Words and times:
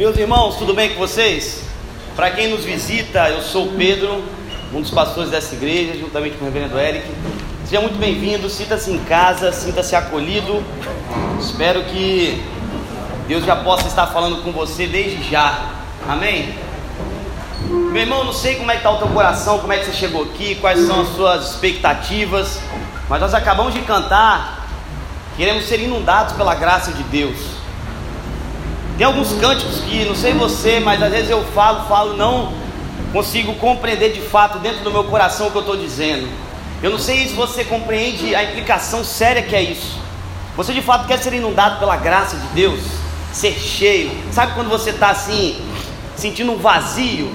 Meus 0.00 0.16
irmãos, 0.16 0.56
tudo 0.56 0.72
bem 0.72 0.94
com 0.94 0.98
vocês? 0.98 1.62
Para 2.16 2.30
quem 2.30 2.48
nos 2.48 2.64
visita, 2.64 3.28
eu 3.28 3.42
sou 3.42 3.66
o 3.66 3.72
Pedro, 3.72 4.24
um 4.72 4.80
dos 4.80 4.90
pastores 4.90 5.30
dessa 5.30 5.54
igreja, 5.54 5.94
juntamente 5.94 6.38
com 6.38 6.46
o 6.46 6.48
reverendo 6.48 6.78
Eric. 6.78 7.06
Seja 7.66 7.82
muito 7.82 7.98
bem-vindo, 7.98 8.48
sinta-se 8.48 8.90
em 8.90 8.98
casa, 9.00 9.52
sinta-se 9.52 9.94
acolhido. 9.94 10.64
Espero 11.38 11.84
que 11.84 12.42
Deus 13.28 13.44
já 13.44 13.56
possa 13.56 13.88
estar 13.88 14.06
falando 14.06 14.42
com 14.42 14.52
você 14.52 14.86
desde 14.86 15.22
já. 15.30 15.66
Amém? 16.08 16.54
Meu 17.68 18.00
irmão, 18.00 18.24
não 18.24 18.32
sei 18.32 18.54
como 18.54 18.70
é 18.70 18.76
que 18.76 18.80
está 18.80 18.92
o 18.92 18.96
teu 18.96 19.08
coração, 19.08 19.58
como 19.58 19.70
é 19.70 19.80
que 19.80 19.84
você 19.84 19.92
chegou 19.92 20.22
aqui, 20.22 20.54
quais 20.54 20.80
são 20.86 21.02
as 21.02 21.08
suas 21.08 21.50
expectativas, 21.50 22.58
mas 23.06 23.20
nós 23.20 23.34
acabamos 23.34 23.74
de 23.74 23.80
cantar, 23.80 24.66
queremos 25.36 25.66
ser 25.66 25.78
inundados 25.78 26.32
pela 26.36 26.54
graça 26.54 26.90
de 26.90 27.02
Deus. 27.02 27.59
Tem 29.00 29.06
alguns 29.06 29.32
cânticos 29.32 29.80
que, 29.80 30.04
não 30.04 30.14
sei 30.14 30.34
você, 30.34 30.78
mas 30.78 31.02
às 31.02 31.10
vezes 31.10 31.30
eu 31.30 31.42
falo, 31.54 31.88
falo, 31.88 32.18
não 32.18 32.52
consigo 33.14 33.54
compreender 33.54 34.12
de 34.12 34.20
fato 34.20 34.58
dentro 34.58 34.84
do 34.84 34.90
meu 34.90 35.04
coração 35.04 35.46
o 35.46 35.50
que 35.50 35.56
eu 35.56 35.62
estou 35.62 35.74
dizendo. 35.74 36.28
Eu 36.82 36.90
não 36.90 36.98
sei 36.98 37.26
se 37.26 37.32
você 37.32 37.64
compreende 37.64 38.34
a 38.34 38.44
implicação 38.44 39.02
séria 39.02 39.42
que 39.42 39.56
é 39.56 39.62
isso. 39.62 39.98
Você 40.54 40.74
de 40.74 40.82
fato 40.82 41.06
quer 41.06 41.18
ser 41.18 41.32
inundado 41.32 41.78
pela 41.78 41.96
graça 41.96 42.36
de 42.36 42.46
Deus, 42.48 42.78
ser 43.32 43.54
cheio. 43.54 44.10
Sabe 44.32 44.52
quando 44.52 44.68
você 44.68 44.90
está 44.90 45.08
assim, 45.08 45.58
sentindo 46.14 46.52
um 46.52 46.58
vazio? 46.58 47.32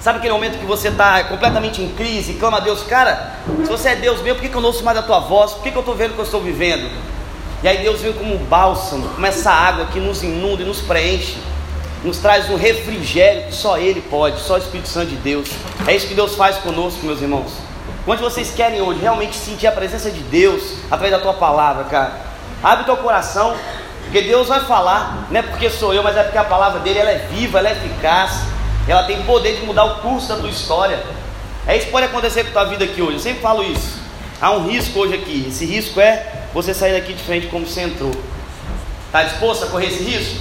Sabe 0.00 0.18
aquele 0.18 0.34
momento 0.34 0.56
que 0.56 0.66
você 0.66 0.86
está 0.86 1.24
completamente 1.24 1.82
em 1.82 1.88
crise, 1.94 2.34
clama 2.34 2.58
a 2.58 2.60
Deus, 2.60 2.84
cara, 2.84 3.32
se 3.64 3.68
você 3.68 3.88
é 3.88 3.96
Deus 3.96 4.22
mesmo, 4.22 4.36
por 4.36 4.42
que, 4.42 4.50
que 4.50 4.54
eu 4.54 4.60
não 4.60 4.68
ouço 4.68 4.84
mais 4.84 4.96
a 4.96 5.02
tua 5.02 5.18
voz? 5.18 5.50
Por 5.50 5.64
que, 5.64 5.72
que 5.72 5.76
eu 5.76 5.80
estou 5.80 5.96
vendo 5.96 6.12
o 6.12 6.14
que 6.14 6.20
eu 6.20 6.24
estou 6.24 6.40
vivendo? 6.40 6.88
E 7.66 7.68
aí 7.68 7.78
Deus 7.78 8.00
vem 8.00 8.12
como 8.12 8.32
um 8.32 8.38
bálsamo, 8.44 9.08
como 9.08 9.26
essa 9.26 9.50
água 9.50 9.86
que 9.86 9.98
nos 9.98 10.22
inunda 10.22 10.62
e 10.62 10.64
nos 10.64 10.80
preenche, 10.80 11.36
nos 12.04 12.18
traz 12.18 12.48
um 12.48 12.54
refrigério 12.54 13.48
que 13.48 13.52
só 13.56 13.76
Ele 13.76 14.00
pode, 14.00 14.38
só 14.38 14.54
o 14.54 14.58
Espírito 14.58 14.88
Santo 14.88 15.08
de 15.08 15.16
Deus. 15.16 15.48
É 15.84 15.92
isso 15.92 16.06
que 16.06 16.14
Deus 16.14 16.36
faz 16.36 16.58
conosco, 16.58 17.04
meus 17.04 17.20
irmãos. 17.20 17.50
Onde 18.06 18.22
vocês 18.22 18.52
querem 18.54 18.80
hoje 18.80 19.00
realmente 19.00 19.34
sentir 19.34 19.66
a 19.66 19.72
presença 19.72 20.12
de 20.12 20.20
Deus 20.20 20.74
através 20.84 21.10
da 21.10 21.18
tua 21.18 21.34
palavra, 21.34 21.82
cara? 21.86 22.12
Abre 22.62 22.84
teu 22.84 22.96
coração, 22.98 23.56
porque 24.04 24.22
Deus 24.22 24.46
vai 24.46 24.60
falar, 24.60 25.26
não 25.28 25.40
é 25.40 25.42
porque 25.42 25.68
sou 25.68 25.92
eu, 25.92 26.04
mas 26.04 26.16
é 26.16 26.22
porque 26.22 26.38
a 26.38 26.44
palavra 26.44 26.78
dele 26.78 27.00
ela 27.00 27.10
é 27.10 27.26
viva, 27.32 27.58
ela 27.58 27.70
é 27.70 27.72
eficaz, 27.72 28.42
ela 28.86 29.02
tem 29.02 29.20
poder 29.24 29.56
de 29.56 29.66
mudar 29.66 29.86
o 29.86 29.94
curso 29.96 30.28
da 30.28 30.36
tua 30.36 30.50
história. 30.50 31.02
É 31.66 31.76
isso 31.76 31.86
que 31.86 31.92
pode 31.92 32.06
acontecer 32.06 32.44
com 32.44 32.50
a 32.50 32.52
tua 32.52 32.64
vida 32.66 32.84
aqui 32.84 33.02
hoje. 33.02 33.14
Eu 33.14 33.20
sempre 33.20 33.40
falo 33.40 33.64
isso. 33.64 33.98
Há 34.40 34.52
um 34.52 34.68
risco 34.68 35.00
hoje 35.00 35.14
aqui. 35.14 35.46
Esse 35.48 35.66
risco 35.66 36.00
é 36.00 36.35
você 36.56 36.72
sair 36.72 36.98
daqui 36.98 37.12
de 37.12 37.22
frente 37.22 37.48
como 37.48 37.66
você 37.66 37.82
entrou. 37.82 38.12
Está 39.04 39.24
disposto 39.24 39.64
a 39.64 39.66
correr 39.66 39.88
esse 39.88 40.02
risco? 40.02 40.40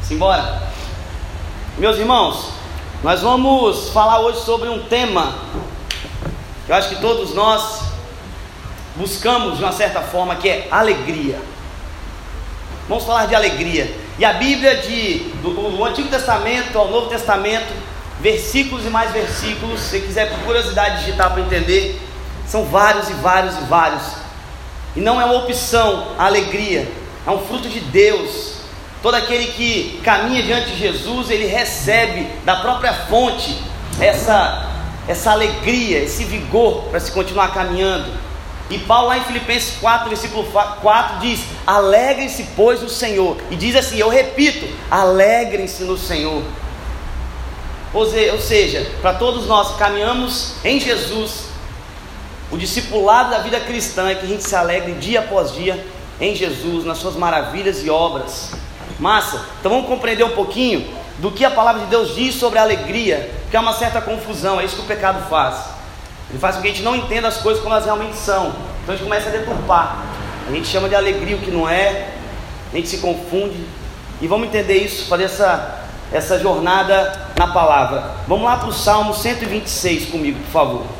Simbora. 0.00 0.62
Meus 1.76 1.98
irmãos, 1.98 2.50
nós 3.02 3.20
vamos 3.20 3.88
falar 3.88 4.20
hoje 4.20 4.44
sobre 4.44 4.68
um 4.68 4.84
tema 4.84 5.34
que 6.64 6.70
eu 6.70 6.76
acho 6.76 6.90
que 6.90 7.00
todos 7.00 7.34
nós 7.34 7.80
buscamos 8.94 9.58
de 9.58 9.64
uma 9.64 9.72
certa 9.72 10.00
forma, 10.02 10.36
que 10.36 10.48
é 10.48 10.68
alegria. 10.70 11.40
Vamos 12.88 13.02
falar 13.04 13.26
de 13.26 13.34
alegria. 13.34 13.92
E 14.20 14.24
a 14.24 14.34
Bíblia 14.34 14.76
de, 14.76 15.18
do, 15.42 15.76
do 15.76 15.84
Antigo 15.84 16.08
Testamento 16.08 16.78
ao 16.78 16.88
Novo 16.92 17.08
Testamento, 17.08 17.72
versículos 18.20 18.86
e 18.86 18.88
mais 18.88 19.10
versículos, 19.10 19.80
se 19.80 19.98
quiser 19.98 20.30
por 20.30 20.38
curiosidade 20.44 21.00
digitar 21.00 21.32
para 21.32 21.42
entender, 21.42 22.00
são 22.46 22.66
vários 22.66 23.10
e 23.10 23.14
vários 23.14 23.56
e 23.56 23.62
vários. 23.62 24.19
E 24.96 25.00
não 25.00 25.20
é 25.20 25.24
uma 25.24 25.38
opção 25.38 26.08
a 26.18 26.26
alegria, 26.26 26.90
é 27.26 27.30
um 27.30 27.38
fruto 27.38 27.68
de 27.68 27.80
Deus. 27.80 28.54
Todo 29.02 29.14
aquele 29.14 29.46
que 29.52 30.00
caminha 30.04 30.42
diante 30.42 30.70
de 30.72 30.78
Jesus, 30.78 31.30
ele 31.30 31.46
recebe 31.46 32.26
da 32.44 32.56
própria 32.56 32.92
fonte 32.92 33.56
essa, 33.98 34.68
essa 35.08 35.30
alegria, 35.30 36.00
esse 36.00 36.24
vigor 36.24 36.84
para 36.90 37.00
se 37.00 37.10
continuar 37.12 37.54
caminhando. 37.54 38.10
E 38.68 38.78
Paulo, 38.78 39.08
lá 39.08 39.18
em 39.18 39.24
Filipenses 39.24 39.78
4, 39.80 40.08
versículo 40.08 40.44
4, 40.44 41.18
diz: 41.18 41.40
Alegrem-se, 41.66 42.46
pois, 42.54 42.80
no 42.80 42.88
Senhor. 42.88 43.36
E 43.50 43.56
diz 43.56 43.74
assim: 43.74 43.98
Eu 43.98 44.08
repito, 44.08 44.68
alegrem-se 44.90 45.82
no 45.82 45.98
Senhor. 45.98 46.42
Ou 47.92 48.06
seja, 48.40 48.88
para 49.02 49.14
todos 49.14 49.46
nós 49.46 49.72
que 49.72 49.78
caminhamos 49.78 50.54
em 50.64 50.78
Jesus, 50.78 51.49
o 52.50 52.56
discipulado 52.56 53.30
da 53.30 53.38
vida 53.38 53.60
cristã 53.60 54.08
é 54.08 54.14
que 54.14 54.24
a 54.24 54.28
gente 54.28 54.42
se 54.42 54.56
alegre 54.56 54.92
dia 54.94 55.20
após 55.20 55.52
dia 55.52 55.84
em 56.20 56.34
Jesus, 56.34 56.84
nas 56.84 56.98
suas 56.98 57.14
maravilhas 57.14 57.84
e 57.84 57.90
obras. 57.90 58.50
Massa, 58.98 59.46
então 59.58 59.70
vamos 59.70 59.86
compreender 59.86 60.24
um 60.24 60.34
pouquinho 60.34 60.86
do 61.18 61.30
que 61.30 61.44
a 61.44 61.50
palavra 61.50 61.82
de 61.82 61.86
Deus 61.86 62.14
diz 62.14 62.34
sobre 62.34 62.58
a 62.58 62.62
alegria, 62.62 63.30
que 63.50 63.56
é 63.56 63.60
uma 63.60 63.72
certa 63.72 64.00
confusão, 64.00 64.60
é 64.60 64.64
isso 64.64 64.76
que 64.76 64.82
o 64.82 64.86
pecado 64.86 65.28
faz. 65.28 65.56
Ele 66.28 66.38
faz 66.38 66.56
com 66.56 66.62
que 66.62 66.68
a 66.68 66.70
gente 66.70 66.82
não 66.82 66.96
entenda 66.96 67.28
as 67.28 67.38
coisas 67.38 67.62
como 67.62 67.74
elas 67.74 67.84
realmente 67.84 68.16
são. 68.16 68.48
Então 68.82 68.94
a 68.94 68.96
gente 68.96 69.04
começa 69.04 69.28
a 69.28 69.32
deturpar. 69.32 70.04
A 70.48 70.52
gente 70.52 70.66
chama 70.66 70.88
de 70.88 70.94
alegria 70.94 71.36
o 71.36 71.40
que 71.40 71.50
não 71.50 71.68
é, 71.68 72.08
a 72.72 72.76
gente 72.76 72.88
se 72.88 72.98
confunde. 72.98 73.64
E 74.20 74.26
vamos 74.26 74.48
entender 74.48 74.74
isso, 74.74 75.08
fazer 75.08 75.24
essa, 75.24 75.86
essa 76.12 76.38
jornada 76.38 77.28
na 77.36 77.46
palavra. 77.46 78.16
Vamos 78.26 78.44
lá 78.44 78.56
para 78.56 78.68
o 78.68 78.72
Salmo 78.72 79.14
126 79.14 80.10
comigo, 80.10 80.38
por 80.40 80.50
favor. 80.50 80.99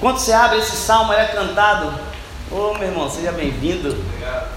Quando 0.00 0.18
você 0.18 0.32
abre 0.32 0.58
esse 0.58 0.76
salmo, 0.76 1.12
ele 1.12 1.22
é 1.22 1.26
cantado. 1.26 1.92
Ô 2.50 2.72
oh, 2.72 2.78
meu 2.78 2.88
irmão, 2.88 3.10
seja 3.10 3.30
bem-vindo. 3.32 3.88
Obrigado. 3.88 4.48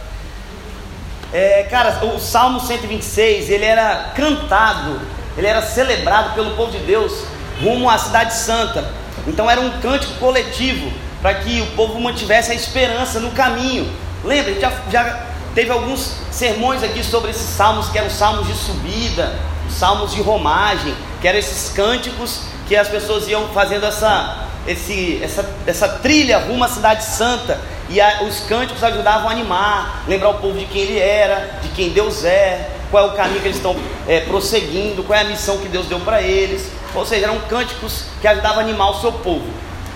É, 1.34 1.64
cara, 1.64 2.06
o 2.06 2.20
Salmo 2.20 2.60
126, 2.60 3.50
ele 3.50 3.66
era 3.66 4.12
cantado, 4.16 5.02
ele 5.36 5.48
era 5.48 5.62
celebrado 5.62 6.36
pelo 6.36 6.56
povo 6.56 6.72
de 6.72 6.78
Deus 6.80 7.26
rumo 7.62 7.90
à 7.90 7.98
cidade 7.98 8.34
santa. 8.36 8.88
Então 9.28 9.50
era 9.50 9.60
um 9.60 9.82
cântico 9.82 10.14
coletivo 10.20 10.92
para 11.22 11.34
que 11.36 11.62
o 11.62 11.68
povo 11.76 12.00
mantivesse 12.00 12.52
a 12.52 12.56
esperança 12.56 13.20
no 13.20 13.32
caminho. 13.32 13.92
Lembra, 14.24 14.60
já, 14.60 14.72
já 14.92 15.26
teve 15.56 15.72
alguns 15.72 16.18
sermões 16.32 16.84
aqui 16.84 17.04
sobre 17.04 17.32
esses 17.32 17.50
salmos 17.50 17.90
que 17.90 17.98
eram 17.98 18.10
salmos 18.10 18.48
de 18.48 18.54
subida, 18.54 19.34
salmos 19.70 20.14
de 20.14 20.22
romagem, 20.22 20.96
que 21.20 21.28
eram 21.28 21.40
esses 21.40 21.74
cânticos 21.74 22.42
que 22.68 22.76
as 22.76 22.88
pessoas 22.88 23.28
iam 23.28 23.48
fazendo 23.50 23.86
essa, 23.86 24.48
esse, 24.68 25.20
essa, 25.22 25.50
essa 25.66 25.88
trilha 25.88 26.40
rumo 26.40 26.64
à 26.64 26.68
cidade 26.68 27.04
santa. 27.04 27.60
E 27.90 28.00
a, 28.00 28.24
os 28.24 28.42
cânticos 28.42 28.84
ajudavam 28.84 29.30
a 29.30 29.32
animar, 29.32 30.04
lembrar 30.08 30.30
o 30.30 30.36
povo 30.36 30.58
de 30.58 30.66
quem 30.66 30.82
ele 30.82 31.00
era, 31.00 31.60
de 31.62 31.70
quem 31.70 31.90
Deus 31.90 32.24
é, 32.24 32.70
qual 32.90 33.08
é 33.08 33.12
o 33.12 33.16
caminho 33.16 33.42
que 33.42 33.48
eles 33.48 33.58
estão 33.58 33.76
é, 34.08 34.22
prosseguindo, 34.22 35.04
qual 35.04 35.18
é 35.18 35.24
a 35.24 35.26
missão 35.26 35.58
que 35.58 35.68
Deus 35.68 35.88
deu 35.88 36.00
para 36.00 36.22
eles. 36.22 36.72
Ou 36.96 37.06
seja, 37.06 37.26
eram 37.26 37.40
cânticos 37.42 38.06
que 38.22 38.28
ajudavam 38.28 38.60
a 38.60 38.62
animar 38.62 38.92
o 38.92 39.02
seu 39.02 39.12
povo. 39.12 39.46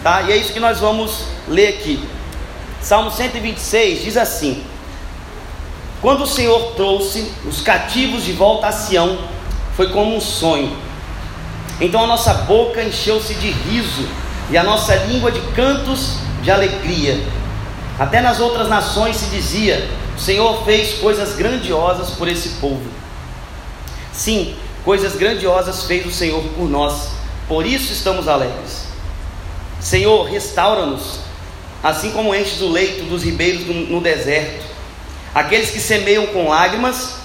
Tá? 0.04 0.24
E 0.24 0.32
é 0.32 0.38
isso 0.38 0.54
que 0.54 0.60
nós 0.60 0.80
vamos 0.80 1.26
ler 1.48 1.70
aqui. 1.70 2.04
Salmo 2.82 3.12
126 3.12 4.04
diz 4.04 4.18
assim: 4.18 4.64
Quando 6.02 6.24
o 6.24 6.28
Senhor 6.28 6.74
trouxe 6.76 7.32
os 7.46 7.62
cativos 7.62 8.24
de 8.24 8.34
volta 8.34 8.68
a 8.68 8.72
Sião, 8.72 9.18
foi 9.76 9.90
como 9.90 10.16
um 10.16 10.22
sonho. 10.22 10.76
Então 11.80 12.04
a 12.04 12.08
nossa 12.08 12.34
boca 12.34 12.84
encheu-se 12.84 13.36
de 13.36 13.52
riso 13.52 14.08
e 14.50 14.58
a 14.58 14.64
nossa 14.64 14.96
língua 14.96 15.32
de 15.32 15.42
cantos 15.54 16.18
de 16.42 16.52
alegria. 16.52 17.22
Até 18.00 18.22
nas 18.22 18.40
outras 18.40 18.68
nações 18.68 19.18
se 19.18 19.26
dizia: 19.30 19.88
o 20.16 20.20
Senhor 20.20 20.64
fez 20.64 21.00
coisas 21.00 21.36
grandiosas 21.36 22.12
por 22.12 22.28
esse 22.28 22.50
povo. 22.60 22.86
Sim, 24.14 24.56
coisas 24.84 25.16
grandiosas 25.16 25.84
fez 25.84 26.06
o 26.06 26.12
Senhor 26.12 26.42
por 26.56 26.70
nós, 26.70 27.10
por 27.48 27.66
isso 27.66 27.92
estamos 27.92 28.28
alegres. 28.28 28.88
Senhor, 29.80 30.24
restaura-nos, 30.24 31.20
assim 31.84 32.12
como 32.12 32.34
enches 32.34 32.62
o 32.62 32.70
leito 32.70 33.04
dos 33.04 33.24
ribeiros 33.24 33.68
no 33.68 34.02
deserto. 34.02 34.66
Aqueles 35.36 35.70
que 35.70 35.80
semeiam 35.80 36.26
com 36.28 36.50
lágrimas, 36.50 37.16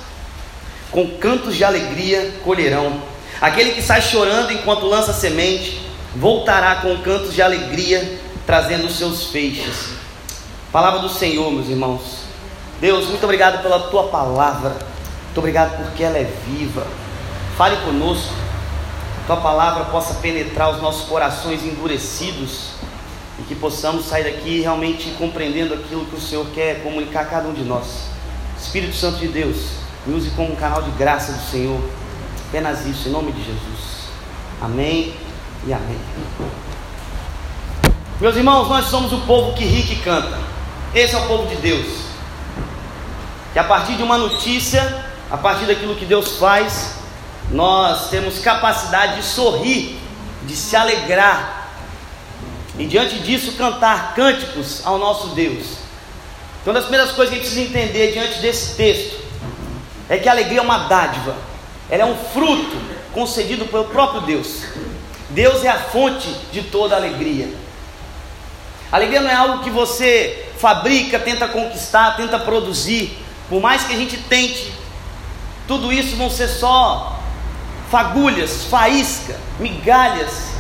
com 0.91 1.09
cantos 1.17 1.57
de 1.57 1.65
alegria 1.65 2.35
colherão. 2.45 3.01
Aquele 3.41 3.73
que 3.73 3.83
sai 3.83 4.03
chorando 4.03 4.53
enquanto 4.53 4.87
lança 4.87 5.13
semente, 5.13 5.81
voltará 6.17 6.77
com 6.77 6.97
cantos 6.99 7.35
de 7.35 7.41
alegria, 7.41 8.19
trazendo 8.47 8.87
os 8.87 8.97
seus 8.97 9.29
feixes. 9.29 9.91
Palavra 10.71 11.01
do 11.01 11.09
Senhor, 11.09 11.51
meus 11.51 11.69
irmãos. 11.69 12.23
Deus, 12.81 13.07
muito 13.07 13.23
obrigado 13.25 13.63
pela 13.63 13.89
tua 13.89 14.09
palavra. 14.09 14.71
Muito 14.71 15.39
obrigado 15.39 15.77
porque 15.77 16.03
ela 16.03 16.19
é 16.19 16.31
viva. 16.47 16.87
Fale 17.57 17.77
conosco. 17.85 18.33
Tua 19.27 19.37
palavra 19.37 19.85
possa 19.85 20.15
penetrar 20.15 20.71
os 20.71 20.83
nossos 20.83 21.09
corações 21.09 21.63
endurecidos 21.63 22.71
e 23.39 23.43
que 23.45 23.55
possamos 23.55 24.07
sair 24.07 24.25
daqui 24.25 24.61
realmente 24.61 25.11
compreendendo 25.17 25.75
aquilo 25.75 26.05
que 26.07 26.17
o 26.17 26.21
Senhor 26.21 26.45
quer 26.53 26.83
comunicar 26.83 27.21
a 27.21 27.27
cada 27.27 27.49
um 27.49 27.55
de 27.55 27.63
nós. 27.63 28.09
Espírito 28.61 28.97
Santo 28.97 29.19
de 29.19 29.29
Deus, 29.29 29.57
me 30.05 30.15
use 30.15 30.31
como 30.31 30.53
um 30.53 30.57
canal 30.57 30.83
de 30.83 30.91
graça 30.93 31.33
do 31.33 31.51
Senhor. 31.51 31.81
Apenas 32.49 32.85
isso, 32.85 33.09
em 33.09 33.13
nome 33.13 33.33
de 33.33 33.45
Jesus. 33.45 34.03
Amém 34.61 35.15
e 35.67 35.73
amém. 35.73 35.99
Meus 38.21 38.37
irmãos, 38.37 38.69
nós 38.69 38.87
somos 38.87 39.13
o 39.13 39.21
povo 39.23 39.55
que 39.55 39.65
ri 39.65 39.93
e 39.93 39.97
canta. 39.97 40.39
Esse 40.95 41.15
é 41.15 41.19
o 41.19 41.27
povo 41.27 41.47
de 41.49 41.57
Deus. 41.57 41.87
que 43.53 43.59
a 43.59 43.65
partir 43.65 43.97
de 43.97 44.03
uma 44.03 44.17
notícia, 44.17 45.05
a 45.31 45.37
partir 45.37 45.67
daquilo 45.67 45.95
que 45.95 46.07
Deus 46.07 46.39
faz, 46.39 46.95
nós 47.51 48.09
temos 48.09 48.39
capacidade 48.39 49.17
de 49.17 49.25
sorrir, 49.25 49.99
de 50.45 50.57
se 50.57 50.75
alegrar 50.75 51.69
e 52.79 52.87
diante 52.87 53.19
disso 53.19 53.53
cantar 53.53 54.15
cânticos 54.15 54.81
ao 54.87 54.97
nosso 54.97 55.29
Deus. 55.29 55.83
Então, 56.63 56.73
uma 56.73 56.75
das 56.75 56.85
primeiras 56.85 57.13
coisas 57.13 57.35
que 57.35 57.41
a 57.41 57.43
gente 57.43 57.53
precisa 57.53 57.69
entender 57.69 58.13
diante 58.13 58.41
desse 58.41 58.75
texto 58.77 59.21
é 60.09 60.17
que 60.17 60.29
a 60.29 60.33
alegria 60.33 60.61
é 60.61 60.63
uma 60.63 60.79
dádiva, 60.89 61.37
ela 61.91 62.05
é 62.05 62.07
um 62.07 62.17
fruto 62.17 62.77
concedido 63.13 63.67
pelo 63.67 63.85
próprio 63.85 64.23
Deus. 64.23 64.63
Deus 65.33 65.65
é 65.65 65.69
a 65.69 65.79
fonte 65.79 66.29
de 66.53 66.63
toda 66.63 66.95
alegria. 66.95 67.49
Alegria 68.91 69.21
não 69.21 69.31
é 69.31 69.35
algo 69.35 69.65
que 69.65 69.71
você 69.71 70.51
fabrica, 70.59 71.19
tenta 71.19 71.49
conquistar, 71.49 72.17
tenta 72.17 72.39
produzir. 72.39 73.19
Por 73.49 73.61
mais 73.61 73.85
que 73.85 73.95
a 73.95 73.97
gente 73.97 74.17
tente, 74.17 74.73
tudo 75.67 75.93
isso 75.93 76.17
vão 76.17 76.29
ser 76.29 76.49
só 76.49 77.19
fagulhas, 77.91 78.65
faísca, 78.65 79.39
migalhas 79.59 80.53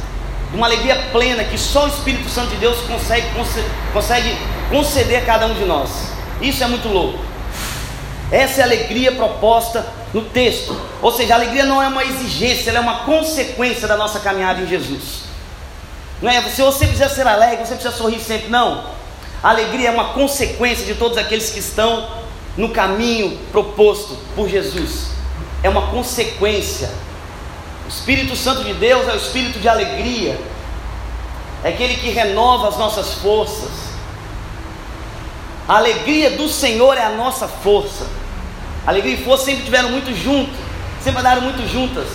de 0.50 0.56
uma 0.56 0.66
alegria 0.66 1.08
plena 1.12 1.44
que 1.44 1.56
só 1.56 1.86
o 1.86 1.88
Espírito 1.88 2.28
Santo 2.28 2.50
de 2.50 2.56
Deus 2.56 2.78
consegue, 2.80 3.26
consegue 3.92 4.36
conceder 4.70 5.22
a 5.22 5.26
cada 5.26 5.46
um 5.46 5.54
de 5.54 5.64
nós. 5.64 6.12
Isso 6.40 6.62
é 6.62 6.66
muito 6.66 6.88
louco. 6.88 7.18
Essa 8.30 8.60
é 8.60 8.62
a 8.62 8.66
alegria 8.66 9.12
proposta 9.12 9.86
no 10.12 10.22
texto. 10.22 10.78
Ou 11.00 11.12
seja, 11.12 11.34
a 11.34 11.36
alegria 11.36 11.64
não 11.64 11.82
é 11.82 11.88
uma 11.88 12.04
exigência, 12.04 12.70
ela 12.70 12.78
é 12.78 12.82
uma 12.82 13.00
consequência 13.00 13.88
da 13.88 13.96
nossa 13.96 14.20
caminhada 14.20 14.60
em 14.60 14.66
Jesus. 14.66 15.22
Não 16.20 16.30
é, 16.30 16.40
se 16.42 16.62
você 16.62 16.86
precisa 16.86 17.08
ser 17.08 17.26
alegre, 17.26 17.66
você 17.66 17.74
precisa 17.74 17.96
sorrir 17.96 18.20
sempre. 18.20 18.48
Não. 18.48 18.84
A 19.42 19.50
alegria 19.50 19.88
é 19.88 19.90
uma 19.90 20.12
consequência 20.12 20.86
de 20.86 20.94
todos 20.94 21.18
aqueles 21.18 21.50
que 21.50 21.58
estão 21.58 22.08
no 22.56 22.68
caminho 22.68 23.38
proposto 23.50 24.16
por 24.36 24.48
Jesus. 24.48 25.10
É 25.62 25.68
uma 25.68 25.88
consequência 25.88 26.90
o 27.84 27.88
Espírito 27.88 28.36
Santo 28.36 28.64
de 28.64 28.74
Deus 28.74 29.08
é 29.08 29.12
o 29.12 29.16
espírito 29.16 29.58
de 29.58 29.68
alegria, 29.68 30.38
é 31.64 31.68
aquele 31.68 31.96
que 31.96 32.10
renova 32.10 32.68
as 32.68 32.76
nossas 32.76 33.14
forças. 33.14 33.70
A 35.68 35.76
alegria 35.76 36.32
do 36.32 36.48
Senhor 36.48 36.96
é 36.96 37.04
a 37.04 37.10
nossa 37.10 37.46
força. 37.46 38.06
Alegria 38.86 39.14
e 39.14 39.24
força 39.24 39.44
sempre 39.44 39.60
estiveram 39.60 39.90
muito 39.90 40.14
juntos, 40.14 40.54
sempre 41.00 41.20
andaram 41.20 41.42
muito 41.42 41.66
juntas. 41.70 42.08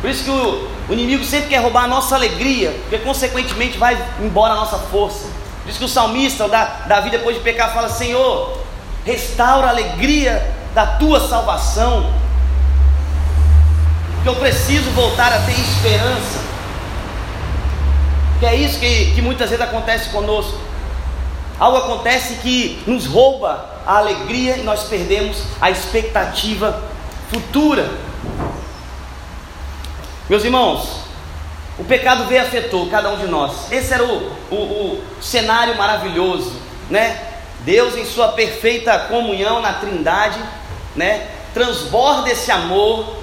Por 0.00 0.08
isso 0.08 0.24
que 0.24 0.30
o, 0.30 0.68
o, 0.88 0.92
inimigo 0.92 1.24
sempre 1.24 1.48
quer 1.48 1.58
roubar 1.58 1.84
a 1.84 1.88
nossa 1.88 2.14
alegria, 2.14 2.70
porque 2.82 2.98
consequentemente 2.98 3.76
vai 3.76 3.98
embora 4.20 4.54
a 4.54 4.56
nossa 4.56 4.78
força. 4.78 5.28
Por 5.62 5.68
isso 5.68 5.78
que 5.78 5.84
o 5.84 5.88
salmista, 5.88 6.46
o 6.46 6.48
Davi, 6.48 7.10
depois 7.10 7.36
de 7.36 7.42
pecar, 7.42 7.74
fala: 7.74 7.88
Senhor, 7.88 8.58
restaura 9.04 9.66
a 9.66 9.70
alegria 9.70 10.54
da 10.74 10.86
tua 10.86 11.20
salvação 11.28 12.12
que 14.22 14.28
eu 14.28 14.36
preciso 14.36 14.90
voltar 14.90 15.32
a 15.32 15.38
ter 15.40 15.52
esperança. 15.52 16.38
Que 18.38 18.46
é 18.46 18.54
isso 18.54 18.78
que, 18.78 19.12
que 19.12 19.22
muitas 19.22 19.50
vezes 19.50 19.64
acontece 19.64 20.10
conosco. 20.10 20.58
Algo 21.58 21.76
acontece 21.76 22.36
que 22.36 22.82
nos 22.86 23.06
rouba 23.06 23.69
a 23.86 23.98
alegria 23.98 24.56
e 24.56 24.62
nós 24.62 24.84
perdemos 24.84 25.42
a 25.60 25.70
expectativa 25.70 26.82
futura. 27.30 27.90
Meus 30.28 30.44
irmãos, 30.44 31.00
o 31.78 31.84
pecado 31.84 32.26
veio 32.26 32.42
e 32.42 32.46
afetou 32.46 32.88
cada 32.88 33.10
um 33.10 33.18
de 33.18 33.26
nós. 33.26 33.70
Esse 33.72 33.94
era 33.94 34.04
o, 34.04 34.32
o, 34.50 34.54
o 34.54 35.04
cenário 35.20 35.76
maravilhoso, 35.76 36.52
né? 36.88 37.28
Deus 37.60 37.96
em 37.96 38.04
sua 38.04 38.28
perfeita 38.28 38.98
comunhão 39.00 39.60
na 39.60 39.74
Trindade, 39.74 40.38
né? 40.94 41.28
Transborda 41.52 42.30
esse 42.30 42.50
amor 42.50 43.20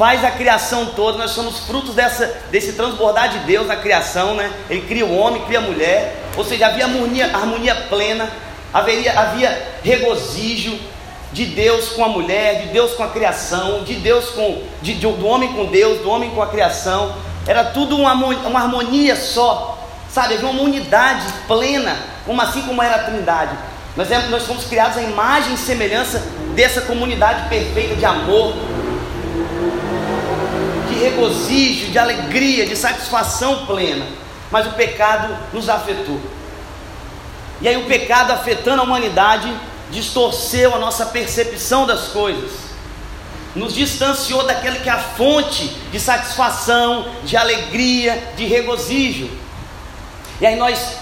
faz 0.00 0.24
a 0.24 0.30
criação 0.30 0.86
toda, 0.96 1.18
nós 1.18 1.32
somos 1.32 1.60
frutos 1.66 1.94
dessa, 1.94 2.26
desse 2.50 2.72
transbordar 2.72 3.28
de 3.28 3.40
Deus 3.40 3.66
na 3.66 3.76
criação, 3.76 4.34
né? 4.34 4.50
Ele 4.70 4.80
cria 4.86 5.04
o 5.04 5.14
homem, 5.14 5.44
cria 5.44 5.58
a 5.58 5.62
mulher, 5.62 6.16
ou 6.38 6.42
seja, 6.42 6.68
havia 6.68 6.86
harmonia, 6.86 7.26
harmonia 7.26 7.74
plena, 7.74 8.30
haveria, 8.72 9.18
havia 9.18 9.78
regozijo 9.82 10.78
de 11.32 11.46
Deus 11.46 11.90
com 11.90 12.04
a 12.04 12.08
mulher, 12.08 12.62
de 12.62 12.68
Deus 12.68 12.92
com 12.92 13.02
a 13.02 13.08
criação, 13.08 13.84
de 13.84 13.94
Deus 13.94 14.30
com, 14.30 14.62
de, 14.82 14.94
de, 14.94 15.06
do 15.06 15.26
homem 15.26 15.52
com 15.52 15.66
Deus, 15.66 16.00
do 16.00 16.10
homem 16.10 16.30
com 16.30 16.42
a 16.42 16.48
criação, 16.48 17.14
era 17.46 17.64
tudo 17.64 17.96
uma, 17.96 18.12
uma 18.12 18.60
harmonia 18.60 19.16
só, 19.16 19.78
sabe? 20.12 20.34
Havia 20.34 20.48
uma 20.48 20.62
unidade 20.62 21.26
plena, 21.46 21.96
como 22.26 22.40
assim 22.40 22.62
como 22.62 22.82
era 22.82 22.96
a 22.96 23.04
Trindade. 23.04 23.56
Nós, 23.96 24.08
nós 24.28 24.44
fomos 24.44 24.64
criados 24.64 24.96
à 24.96 25.02
imagem 25.02 25.54
e 25.54 25.58
semelhança 25.58 26.22
dessa 26.54 26.80
comunidade 26.82 27.48
perfeita 27.48 27.94
de 27.94 28.04
amor, 28.04 28.54
regozijo, 31.00 31.90
de 31.90 31.98
alegria, 31.98 32.66
de 32.66 32.76
satisfação 32.76 33.66
plena. 33.66 34.04
Mas 34.50 34.66
o 34.66 34.72
pecado 34.72 35.36
nos 35.52 35.68
afetou. 35.68 36.20
E 37.60 37.68
aí 37.68 37.76
o 37.76 37.86
pecado 37.86 38.32
afetando 38.32 38.80
a 38.80 38.84
humanidade 38.84 39.52
distorceu 39.90 40.74
a 40.74 40.78
nossa 40.78 41.06
percepção 41.06 41.86
das 41.86 42.08
coisas. 42.08 42.50
Nos 43.54 43.74
distanciou 43.74 44.44
daquele 44.46 44.78
que 44.78 44.88
é 44.88 44.92
a 44.92 44.98
fonte 44.98 45.66
de 45.90 45.98
satisfação, 45.98 47.06
de 47.24 47.36
alegria, 47.36 48.32
de 48.36 48.46
regozijo. 48.46 49.28
E 50.40 50.46
aí 50.46 50.56
nós 50.56 50.96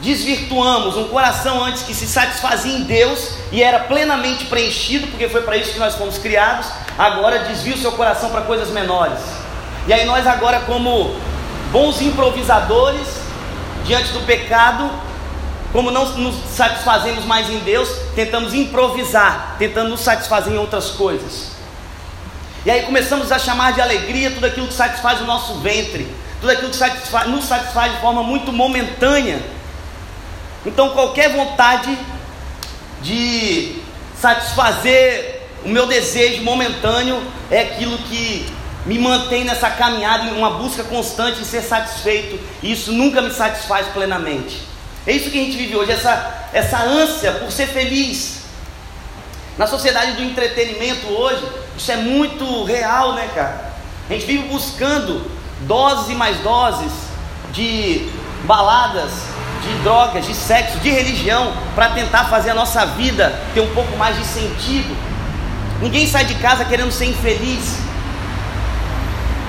desvirtuamos 0.00 0.96
um 0.96 1.08
coração 1.08 1.64
antes 1.64 1.82
que 1.82 1.94
se 1.94 2.06
satisfazia 2.06 2.76
em 2.76 2.82
Deus 2.82 3.30
e 3.52 3.62
era 3.62 3.80
plenamente 3.80 4.44
preenchido, 4.46 5.06
porque 5.06 5.28
foi 5.28 5.42
para 5.42 5.56
isso 5.56 5.72
que 5.72 5.78
nós 5.78 5.94
fomos 5.94 6.18
criados, 6.18 6.66
agora 6.98 7.38
desvia 7.40 7.74
o 7.74 7.78
seu 7.78 7.92
coração 7.92 8.30
para 8.30 8.42
coisas 8.42 8.70
menores. 8.70 9.20
E 9.86 9.92
aí 9.92 10.04
nós 10.04 10.26
agora 10.26 10.60
como 10.60 11.16
bons 11.70 12.00
improvisadores 12.00 13.06
diante 13.84 14.12
do 14.12 14.20
pecado, 14.20 14.90
como 15.74 15.90
não 15.90 16.06
nos 16.18 16.36
satisfazemos 16.54 17.24
mais 17.24 17.50
em 17.50 17.58
Deus, 17.58 17.88
tentamos 18.14 18.54
improvisar, 18.54 19.56
tentando 19.58 19.90
nos 19.90 20.02
satisfazer 20.02 20.52
em 20.52 20.56
outras 20.56 20.90
coisas. 20.90 21.50
E 22.64 22.70
aí 22.70 22.82
começamos 22.82 23.32
a 23.32 23.40
chamar 23.40 23.72
de 23.72 23.80
alegria 23.80 24.30
tudo 24.30 24.46
aquilo 24.46 24.68
que 24.68 24.72
satisfaz 24.72 25.20
o 25.20 25.24
nosso 25.24 25.54
ventre, 25.54 26.06
tudo 26.40 26.50
aquilo 26.50 26.70
que 26.70 26.76
satisfaz, 26.76 27.28
nos 27.28 27.46
satisfaz 27.46 27.92
de 27.92 28.00
forma 28.00 28.22
muito 28.22 28.52
momentânea. 28.52 29.42
Então 30.64 30.90
qualquer 30.90 31.32
vontade 31.32 31.98
de 33.02 33.82
satisfazer 34.16 35.42
o 35.64 35.68
meu 35.68 35.86
desejo 35.88 36.44
momentâneo 36.44 37.20
é 37.50 37.62
aquilo 37.62 37.98
que 37.98 38.46
me 38.86 38.96
mantém 38.96 39.42
nessa 39.42 39.70
caminhada, 39.70 40.26
em 40.26 40.38
uma 40.38 40.50
busca 40.50 40.84
constante 40.84 41.40
de 41.40 41.44
ser 41.44 41.62
satisfeito, 41.62 42.38
e 42.62 42.70
isso 42.70 42.92
nunca 42.92 43.20
me 43.20 43.32
satisfaz 43.32 43.88
plenamente. 43.88 44.73
É 45.06 45.12
isso 45.12 45.30
que 45.30 45.38
a 45.38 45.44
gente 45.44 45.56
vive 45.56 45.76
hoje, 45.76 45.92
essa, 45.92 46.48
essa 46.52 46.78
ânsia 46.78 47.32
por 47.32 47.52
ser 47.52 47.66
feliz. 47.66 48.42
Na 49.58 49.66
sociedade 49.66 50.12
do 50.12 50.22
entretenimento 50.22 51.06
hoje, 51.08 51.46
isso 51.76 51.92
é 51.92 51.96
muito 51.96 52.64
real, 52.64 53.12
né, 53.12 53.28
cara? 53.34 53.74
A 54.08 54.12
gente 54.12 54.26
vive 54.26 54.48
buscando 54.48 55.30
doses 55.60 56.08
e 56.10 56.14
mais 56.14 56.38
doses 56.38 56.92
de 57.52 58.08
baladas, 58.44 59.10
de 59.62 59.82
drogas, 59.82 60.26
de 60.26 60.34
sexo, 60.34 60.78
de 60.78 60.90
religião, 60.90 61.54
para 61.74 61.90
tentar 61.90 62.24
fazer 62.24 62.50
a 62.50 62.54
nossa 62.54 62.84
vida 62.86 63.38
ter 63.52 63.60
um 63.60 63.74
pouco 63.74 63.96
mais 63.96 64.16
de 64.16 64.24
sentido. 64.24 64.96
Ninguém 65.80 66.06
sai 66.06 66.24
de 66.24 66.34
casa 66.36 66.64
querendo 66.64 66.90
ser 66.90 67.06
infeliz. 67.06 67.78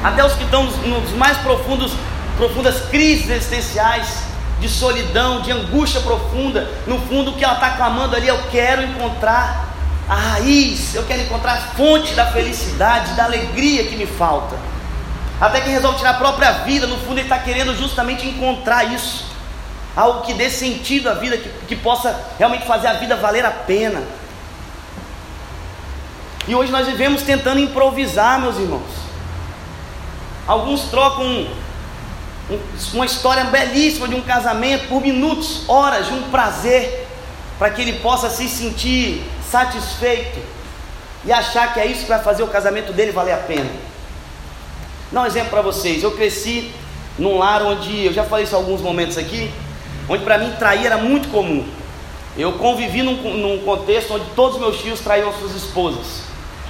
Até 0.04 0.24
os 0.24 0.34
que 0.34 0.44
estão 0.44 0.64
nos 0.64 1.12
mais 1.12 1.38
profundos, 1.38 1.94
profundas 2.38 2.90
crises 2.90 3.30
existenciais, 3.30 4.35
de 4.66 4.70
solidão, 4.72 5.42
de 5.42 5.52
angústia 5.52 6.02
profunda, 6.02 6.68
no 6.88 7.00
fundo 7.02 7.32
o 7.32 7.34
que 7.36 7.44
ela 7.44 7.54
está 7.54 7.72
clamando 7.72 8.16
ali, 8.16 8.28
eu 8.28 8.40
quero 8.50 8.82
encontrar 8.82 9.70
a 10.10 10.16
raiz, 10.16 10.96
eu 10.96 11.04
quero 11.06 11.22
encontrar 11.22 11.54
a 11.54 11.62
fonte 11.76 12.14
da 12.16 12.26
felicidade, 12.32 13.14
da 13.14 13.26
alegria 13.26 13.86
que 13.86 13.96
me 13.96 14.08
falta. 14.08 14.56
Até 15.40 15.62
que 15.62 15.70
resolve 15.70 16.00
tirar 16.00 16.12
a 16.12 16.16
própria 16.16 16.52
vida, 16.64 16.88
no 16.88 16.98
fundo 16.98 17.20
ele 17.20 17.24
está 17.24 17.38
querendo 17.38 17.76
justamente 17.76 18.28
encontrar 18.28 18.86
isso, 18.86 19.26
algo 19.96 20.22
que 20.22 20.34
dê 20.34 20.50
sentido 20.50 21.10
à 21.10 21.14
vida, 21.14 21.38
que, 21.38 21.50
que 21.68 21.76
possa 21.76 22.20
realmente 22.40 22.66
fazer 22.66 22.88
a 22.88 22.94
vida 22.94 23.16
valer 23.16 23.46
a 23.46 23.52
pena. 23.52 24.02
E 26.48 26.56
hoje 26.56 26.72
nós 26.72 26.88
vivemos 26.88 27.22
tentando 27.22 27.60
improvisar, 27.60 28.40
meus 28.40 28.58
irmãos. 28.58 29.06
Alguns 30.48 30.84
trocam 30.84 31.48
uma 32.94 33.06
história 33.06 33.46
belíssima 33.46 34.08
de 34.08 34.16
um 34.16 34.22
casamento 34.22 34.88
por 34.88 35.02
minutos, 35.02 35.68
horas 35.68 36.08
de 36.08 36.14
um 36.14 36.24
prazer, 36.30 37.08
para 37.58 37.70
que 37.70 37.82
ele 37.82 37.94
possa 38.00 38.30
se 38.30 38.48
sentir 38.48 39.24
satisfeito 39.50 40.40
e 41.24 41.32
achar 41.32 41.74
que 41.74 41.80
é 41.80 41.88
isso 41.88 42.04
que 42.04 42.10
vai 42.10 42.22
fazer 42.22 42.44
o 42.44 42.48
casamento 42.48 42.94
dele 42.94 43.12
valer 43.12 43.34
a 43.34 43.38
pena. 43.38 43.70
Dá 45.12 45.22
um 45.22 45.26
exemplo 45.26 45.50
para 45.50 45.62
vocês. 45.62 46.04
Eu 46.04 46.12
cresci 46.12 46.72
num 47.18 47.38
lar 47.38 47.64
onde, 47.64 48.06
eu 48.06 48.14
já 48.14 48.24
falei 48.24 48.46
isso 48.46 48.56
alguns 48.56 48.82
momentos 48.82 49.18
aqui, 49.18 49.52
onde 50.08 50.24
para 50.24 50.38
mim 50.38 50.54
trair 50.60 50.86
era 50.86 50.98
muito 50.98 51.30
comum. 51.30 51.66
eu 52.38 52.54
convivi 52.54 53.02
num, 53.02 53.16
num 53.16 53.60
contexto 53.60 54.14
onde 54.14 54.26
todos 54.36 54.60
meus 54.60 54.80
tios 54.80 55.00
traíam 55.00 55.34
suas 55.34 55.56
esposas. 55.56 56.22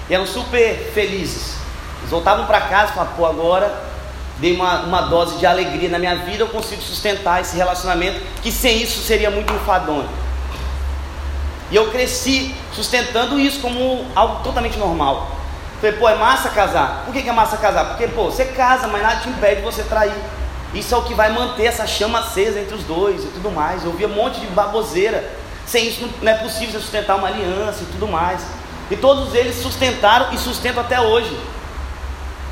E 0.10 0.14
eram 0.14 0.28
super 0.28 0.92
felizes. 0.94 1.56
Eles 2.00 2.12
voltavam 2.12 2.46
para 2.46 2.62
casa 2.62 2.92
e 2.92 2.96
falavam, 2.96 3.16
pô, 3.16 3.26
agora 3.26 3.85
dei 4.40 4.56
uma, 4.56 4.82
uma 4.82 5.02
dose 5.02 5.38
de 5.38 5.46
alegria 5.46 5.90
na 5.90 6.00
minha 6.00 6.16
vida, 6.16 6.44
eu 6.44 6.48
consigo 6.48 6.82
sustentar 6.82 7.42
esse 7.42 7.56
relacionamento, 7.56 8.20
que 8.42 8.52
sem 8.52 8.82
isso 8.82 9.02
seria 9.02 9.32
muito 9.32 9.54
enfadonho. 9.54 10.10
E 11.72 11.76
eu 11.76 11.90
cresci 11.92 12.54
sustentando 12.74 13.40
isso 13.40 13.60
como 13.60 14.06
algo 14.16 14.44
totalmente 14.44 14.78
normal. 14.78 15.32
Falei, 15.82 15.96
pô, 15.98 16.08
é 16.08 16.16
massa 16.16 16.50
casar. 16.50 17.04
Por 17.06 17.14
que, 17.14 17.22
que 17.22 17.30
é 17.30 17.34
massa 17.34 17.58
casar? 17.58 17.86
Porque, 17.90 18.08
pô, 18.08 18.26
você 18.26 18.46
casa, 18.46 18.88
mas 18.88 19.02
nada 19.02 19.22
te 19.22 19.30
impede 19.30 19.58
de 19.58 19.62
você 19.62 19.84
trair. 19.84 20.14
Isso 20.74 20.94
é 20.94 20.98
o 20.98 21.04
que 21.04 21.14
vai 21.14 21.32
manter 21.32 21.66
essa 21.66 21.88
chama 21.88 22.20
acesa 22.20 22.60
entre 22.60 22.76
os 22.76 22.84
dois 22.84 23.24
e 23.24 23.28
tudo 23.28 23.50
mais. 23.50 23.84
Eu 23.84 23.94
via 23.94 24.08
um 24.08 24.14
monte 24.14 24.40
de 24.40 24.48
baboseira. 24.48 25.24
Sem 25.66 25.88
isso 25.88 26.08
não 26.22 26.32
é 26.32 26.36
possível 26.36 26.80
sustentar 26.80 27.16
uma 27.16 27.28
aliança 27.28 27.82
e 27.82 27.86
tudo 27.86 28.08
mais. 28.08 28.42
E 28.92 28.96
todos 28.96 29.34
eles 29.34 29.56
sustentaram 29.56 30.34
e 30.34 30.38
sustentam 30.38 30.82
até 30.82 31.00
hoje. 31.00 31.36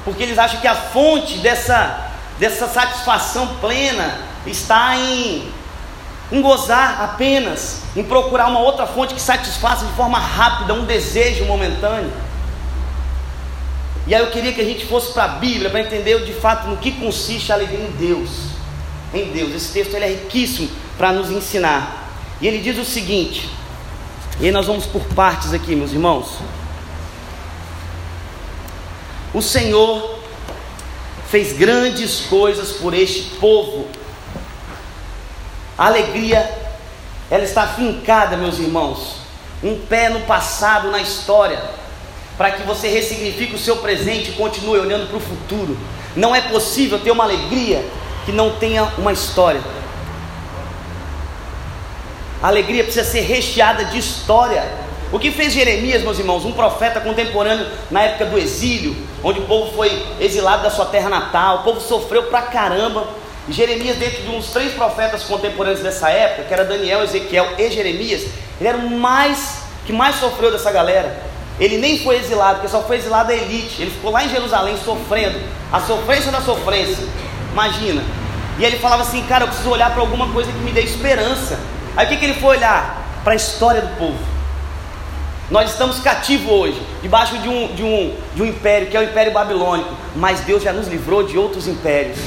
Porque 0.04 0.24
eles 0.24 0.38
acham 0.38 0.60
que 0.60 0.68
a 0.68 0.76
fonte 0.76 1.38
dessa, 1.38 2.12
dessa 2.40 2.68
satisfação 2.68 3.56
plena 3.62 4.20
está 4.46 4.98
em, 4.98 5.50
em 6.32 6.42
gozar 6.42 7.02
apenas, 7.02 7.82
em 7.96 8.04
procurar 8.04 8.48
uma 8.48 8.60
outra 8.60 8.86
fonte 8.86 9.14
que 9.14 9.22
satisfaça 9.22 9.86
de 9.86 9.94
forma 9.94 10.20
rápida 10.20 10.74
um 10.74 10.86
desejo 10.86 11.46
momentâneo. 11.46 12.12
E 14.06 14.14
aí 14.14 14.22
eu 14.22 14.32
queria 14.32 14.52
que 14.52 14.60
a 14.60 14.66
gente 14.66 14.86
fosse 14.86 15.14
para 15.14 15.24
a 15.24 15.28
Bíblia 15.30 15.70
para 15.70 15.80
entender 15.80 16.26
de 16.26 16.34
fato 16.34 16.68
no 16.68 16.78
que 16.78 16.92
consiste 16.92 17.52
a 17.52 17.56
alegria 17.56 17.86
em 17.86 17.92
Deus. 17.92 18.30
Em 19.14 19.32
Deus. 19.32 19.54
Esse 19.54 19.72
texto 19.72 19.94
ele 19.94 20.06
é 20.06 20.10
riquíssimo 20.10 20.70
para 20.98 21.14
nos 21.14 21.32
ensinar. 21.32 22.10
E 22.42 22.48
ele 22.48 22.60
diz 22.60 22.78
o 22.78 22.84
seguinte: 22.84 23.50
e 24.40 24.48
aí 24.48 24.52
nós 24.52 24.66
vamos 24.66 24.86
por 24.86 25.04
partes 25.14 25.54
aqui, 25.54 25.76
meus 25.76 25.94
irmãos. 25.94 26.38
O 29.34 29.42
Senhor 29.42 30.20
fez 31.30 31.54
grandes 31.54 32.22
coisas 32.30 32.74
por 32.74 32.94
este 32.94 33.36
povo. 33.40 33.88
A 35.76 35.88
alegria, 35.88 36.50
ela 37.32 37.44
está 37.44 37.66
fincada, 37.68 38.38
meus 38.38 38.60
irmãos, 38.60 39.16
um 39.64 39.80
pé 39.80 40.10
no 40.10 40.20
passado, 40.22 40.92
na 40.92 41.02
história, 41.02 41.60
para 42.38 42.52
que 42.52 42.62
você 42.64 42.88
ressignifique 42.88 43.56
o 43.56 43.60
seu 43.60 43.78
presente 43.78 44.30
e 44.30 44.34
continue 44.34 44.80
olhando 44.80 45.08
para 45.08 45.18
o 45.18 45.20
futuro. 45.20 45.76
Não 46.16 46.36
é 46.36 46.42
possível 46.42 47.00
ter 47.00 47.10
uma 47.10 47.24
alegria 47.24 47.84
que 48.26 48.32
não 48.32 48.52
tenha 48.58 48.84
uma 49.00 49.12
história. 49.12 49.62
A 52.44 52.48
alegria 52.48 52.84
precisa 52.84 53.10
ser 53.10 53.22
recheada 53.22 53.86
de 53.86 53.98
história. 53.98 54.83
O 55.14 55.20
que 55.20 55.30
fez 55.30 55.54
Jeremias, 55.54 56.02
meus 56.02 56.18
irmãos, 56.18 56.44
um 56.44 56.54
profeta 56.54 57.00
contemporâneo 57.00 57.68
na 57.92 58.02
época 58.02 58.26
do 58.26 58.36
exílio, 58.36 58.96
onde 59.24 59.42
o 59.42 59.44
povo 59.44 59.72
foi 59.76 60.04
exilado 60.20 60.64
da 60.64 60.72
sua 60.72 60.88
terra 60.88 61.08
natal, 61.08 61.58
o 61.58 61.64
povo 61.64 61.80
sofreu 61.80 62.24
pra 62.24 62.42
caramba. 62.42 63.06
Jeremias, 63.48 63.98
dentro 63.98 64.24
de 64.24 64.30
uns 64.30 64.48
três 64.48 64.74
profetas 64.74 65.22
contemporâneos 65.26 65.82
dessa 65.82 66.10
época, 66.10 66.46
que 66.48 66.54
era 66.54 66.66
Daniel, 66.66 67.04
Ezequiel 67.04 67.48
e 67.60 67.70
Jeremias, 67.70 68.24
ele 68.60 68.68
era 68.68 68.78
o 68.80 68.90
mais 68.90 69.60
que 69.86 69.94
mais 69.94 70.16
sofreu 70.16 70.52
dessa 70.52 70.72
galera. 70.72 71.22
Ele 71.60 71.78
nem 71.78 72.00
foi 72.00 72.16
exilado, 72.16 72.56
porque 72.56 72.70
só 72.70 72.82
foi 72.82 72.98
exilado 72.98 73.32
a 73.32 73.36
elite. 73.36 73.84
Ele 73.84 73.92
ficou 73.92 74.10
lá 74.10 74.26
em 74.26 74.30
Jerusalém 74.30 74.76
sofrendo, 74.84 75.40
a 75.72 75.80
sofrência 75.80 76.32
da 76.32 76.42
sofrência. 76.42 77.06
Imagina. 77.52 78.04
E 78.58 78.66
ele 78.66 78.80
falava 78.80 79.04
assim, 79.04 79.22
cara, 79.28 79.44
eu 79.44 79.50
preciso 79.50 79.70
olhar 79.70 79.92
para 79.92 80.02
alguma 80.02 80.34
coisa 80.34 80.52
que 80.52 80.58
me 80.58 80.72
dê 80.72 80.82
esperança. 80.82 81.60
Aí 81.96 82.08
o 82.08 82.10
que, 82.10 82.18
que 82.18 82.26
ele 82.26 82.40
foi 82.42 82.58
olhar? 82.58 83.22
Para 83.24 83.34
a 83.34 83.36
história 83.36 83.82
do 83.82 83.96
povo. 83.96 84.33
Nós 85.52 85.72
estamos 85.72 86.00
cativos 86.00 86.50
hoje, 86.50 86.82
debaixo 87.02 87.38
de 87.38 87.50
um, 87.50 87.68
de, 87.76 87.84
um, 87.84 88.16
de 88.34 88.42
um 88.42 88.46
império, 88.46 88.88
que 88.88 88.96
é 88.96 89.00
o 89.00 89.04
Império 89.04 89.34
Babilônico, 89.34 89.94
mas 90.16 90.40
Deus 90.42 90.64
já 90.64 90.72
nos 90.72 90.88
livrou 90.88 91.24
de 91.24 91.38
outros 91.38 91.68
impérios. 91.68 92.18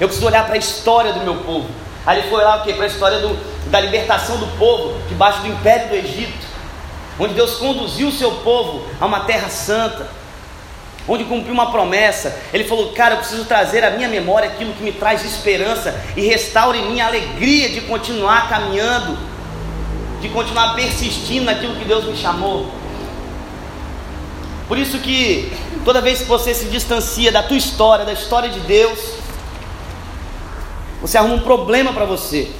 Eu 0.00 0.08
preciso 0.08 0.26
olhar 0.26 0.44
para 0.44 0.54
a 0.54 0.58
história 0.58 1.12
do 1.12 1.20
meu 1.20 1.36
povo. 1.36 1.68
Aí 2.04 2.18
ele 2.18 2.28
foi 2.28 2.42
lá 2.42 2.56
o 2.56 2.62
quê? 2.64 2.74
Para 2.74 2.84
a 2.84 2.88
história 2.88 3.20
do, 3.20 3.38
da 3.70 3.78
libertação 3.78 4.38
do 4.38 4.46
povo, 4.58 4.98
debaixo 5.08 5.40
do 5.42 5.48
Império 5.48 5.88
do 5.88 5.94
Egito, 5.94 6.46
onde 7.18 7.34
Deus 7.34 7.54
conduziu 7.54 8.08
o 8.08 8.12
seu 8.12 8.32
povo 8.32 8.84
a 9.00 9.06
uma 9.06 9.20
terra 9.20 9.48
santa, 9.48 10.08
onde 11.06 11.24
cumpriu 11.24 11.54
uma 11.54 11.70
promessa. 11.70 12.36
Ele 12.52 12.64
falou: 12.64 12.92
Cara, 12.92 13.14
eu 13.14 13.18
preciso 13.18 13.44
trazer 13.44 13.84
à 13.84 13.90
minha 13.90 14.08
memória 14.08 14.48
aquilo 14.48 14.74
que 14.74 14.82
me 14.82 14.92
traz 14.92 15.24
esperança 15.24 15.94
e 16.16 16.22
restaure 16.22 16.78
em 16.78 16.90
mim 16.90 17.00
alegria 17.00 17.68
de 17.68 17.82
continuar 17.82 18.48
caminhando, 18.48 19.16
de 20.24 20.30
continuar 20.30 20.74
persistindo 20.74 21.44
naquilo 21.44 21.76
que 21.76 21.84
Deus 21.84 22.06
me 22.06 22.16
chamou. 22.16 22.66
Por 24.66 24.78
isso 24.78 24.98
que 24.98 25.52
toda 25.84 26.00
vez 26.00 26.20
que 26.20 26.24
você 26.24 26.54
se 26.54 26.64
distancia 26.70 27.30
da 27.30 27.42
tua 27.42 27.58
história, 27.58 28.06
da 28.06 28.12
história 28.14 28.48
de 28.48 28.60
Deus, 28.60 28.98
você 31.02 31.18
arruma 31.18 31.34
um 31.34 31.40
problema 31.40 31.92
para 31.92 32.06
você. 32.06 32.50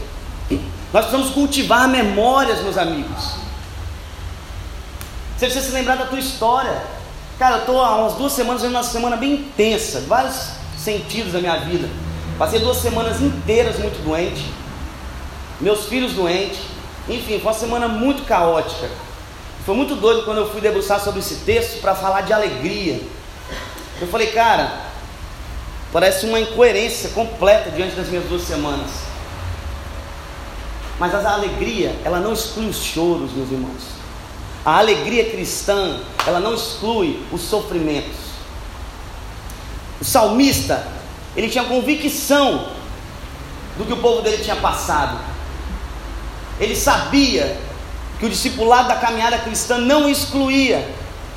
Nós 0.92 1.06
precisamos 1.06 1.32
cultivar 1.32 1.88
memórias, 1.88 2.60
meus 2.60 2.76
amigos. 2.76 3.36
Você 5.34 5.46
precisa 5.46 5.64
se 5.64 5.72
lembrar 5.72 5.96
da 5.96 6.04
tua 6.04 6.18
história. 6.18 6.84
Cara, 7.38 7.56
eu 7.56 7.60
estou 7.60 7.82
há 7.82 7.96
umas 7.96 8.12
duas 8.12 8.34
semanas 8.34 8.60
vendo 8.60 8.72
uma 8.72 8.82
semana 8.82 9.16
bem 9.16 9.36
intensa, 9.36 10.04
vários 10.06 10.50
sentidos 10.76 11.32
da 11.32 11.40
minha 11.40 11.56
vida. 11.60 11.88
Passei 12.38 12.60
duas 12.60 12.76
semanas 12.76 13.22
inteiras 13.22 13.78
muito 13.78 14.04
doente, 14.04 14.44
meus 15.62 15.86
filhos 15.86 16.12
doentes, 16.12 16.73
enfim, 17.08 17.38
foi 17.38 17.52
uma 17.52 17.58
semana 17.58 17.88
muito 17.88 18.24
caótica. 18.24 18.88
Foi 19.64 19.74
muito 19.74 19.94
doido 19.96 20.24
quando 20.24 20.38
eu 20.38 20.50
fui 20.50 20.60
debruçar 20.60 21.00
sobre 21.00 21.20
esse 21.20 21.36
texto 21.36 21.80
para 21.80 21.94
falar 21.94 22.22
de 22.22 22.32
alegria. 22.32 23.00
Eu 24.00 24.06
falei, 24.08 24.28
cara, 24.28 24.72
parece 25.92 26.26
uma 26.26 26.40
incoerência 26.40 27.10
completa 27.10 27.70
diante 27.70 27.94
das 27.94 28.08
minhas 28.08 28.24
duas 28.24 28.42
semanas. 28.42 28.90
Mas 30.98 31.14
a 31.14 31.32
alegria, 31.32 31.94
ela 32.04 32.20
não 32.20 32.32
exclui 32.32 32.68
os 32.68 32.82
choros, 32.82 33.32
meus 33.32 33.50
irmãos. 33.50 33.82
A 34.64 34.78
alegria 34.78 35.30
cristã, 35.30 36.00
ela 36.26 36.40
não 36.40 36.54
exclui 36.54 37.22
os 37.32 37.42
sofrimentos. 37.42 38.16
O 40.00 40.04
salmista, 40.04 40.86
ele 41.36 41.48
tinha 41.48 41.64
convicção 41.64 42.68
do 43.76 43.84
que 43.84 43.92
o 43.92 43.96
povo 43.98 44.22
dele 44.22 44.42
tinha 44.42 44.56
passado. 44.56 45.33
Ele 46.60 46.76
sabia 46.76 47.56
que 48.18 48.26
o 48.26 48.28
discipulado 48.28 48.88
da 48.88 48.96
caminhada 48.96 49.38
cristã 49.38 49.78
não 49.78 50.08
excluía 50.08 50.86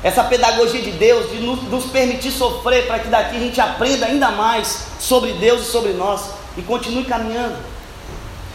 essa 0.02 0.22
pedagogia 0.24 0.80
de 0.80 0.92
Deus, 0.92 1.30
de 1.30 1.38
nos, 1.40 1.86
permitir 1.86 2.30
sofrer, 2.30 2.86
para 2.86 3.00
que 3.00 3.08
daqui 3.08 3.36
a 3.36 3.40
gente 3.40 3.60
aprenda 3.60 4.06
ainda 4.06 4.30
mais 4.30 4.86
sobre 5.00 5.32
Deus 5.34 5.62
e 5.62 5.70
sobre 5.70 5.92
nós 5.92 6.30
e 6.56 6.62
continue 6.62 7.04
caminhando. 7.04 7.56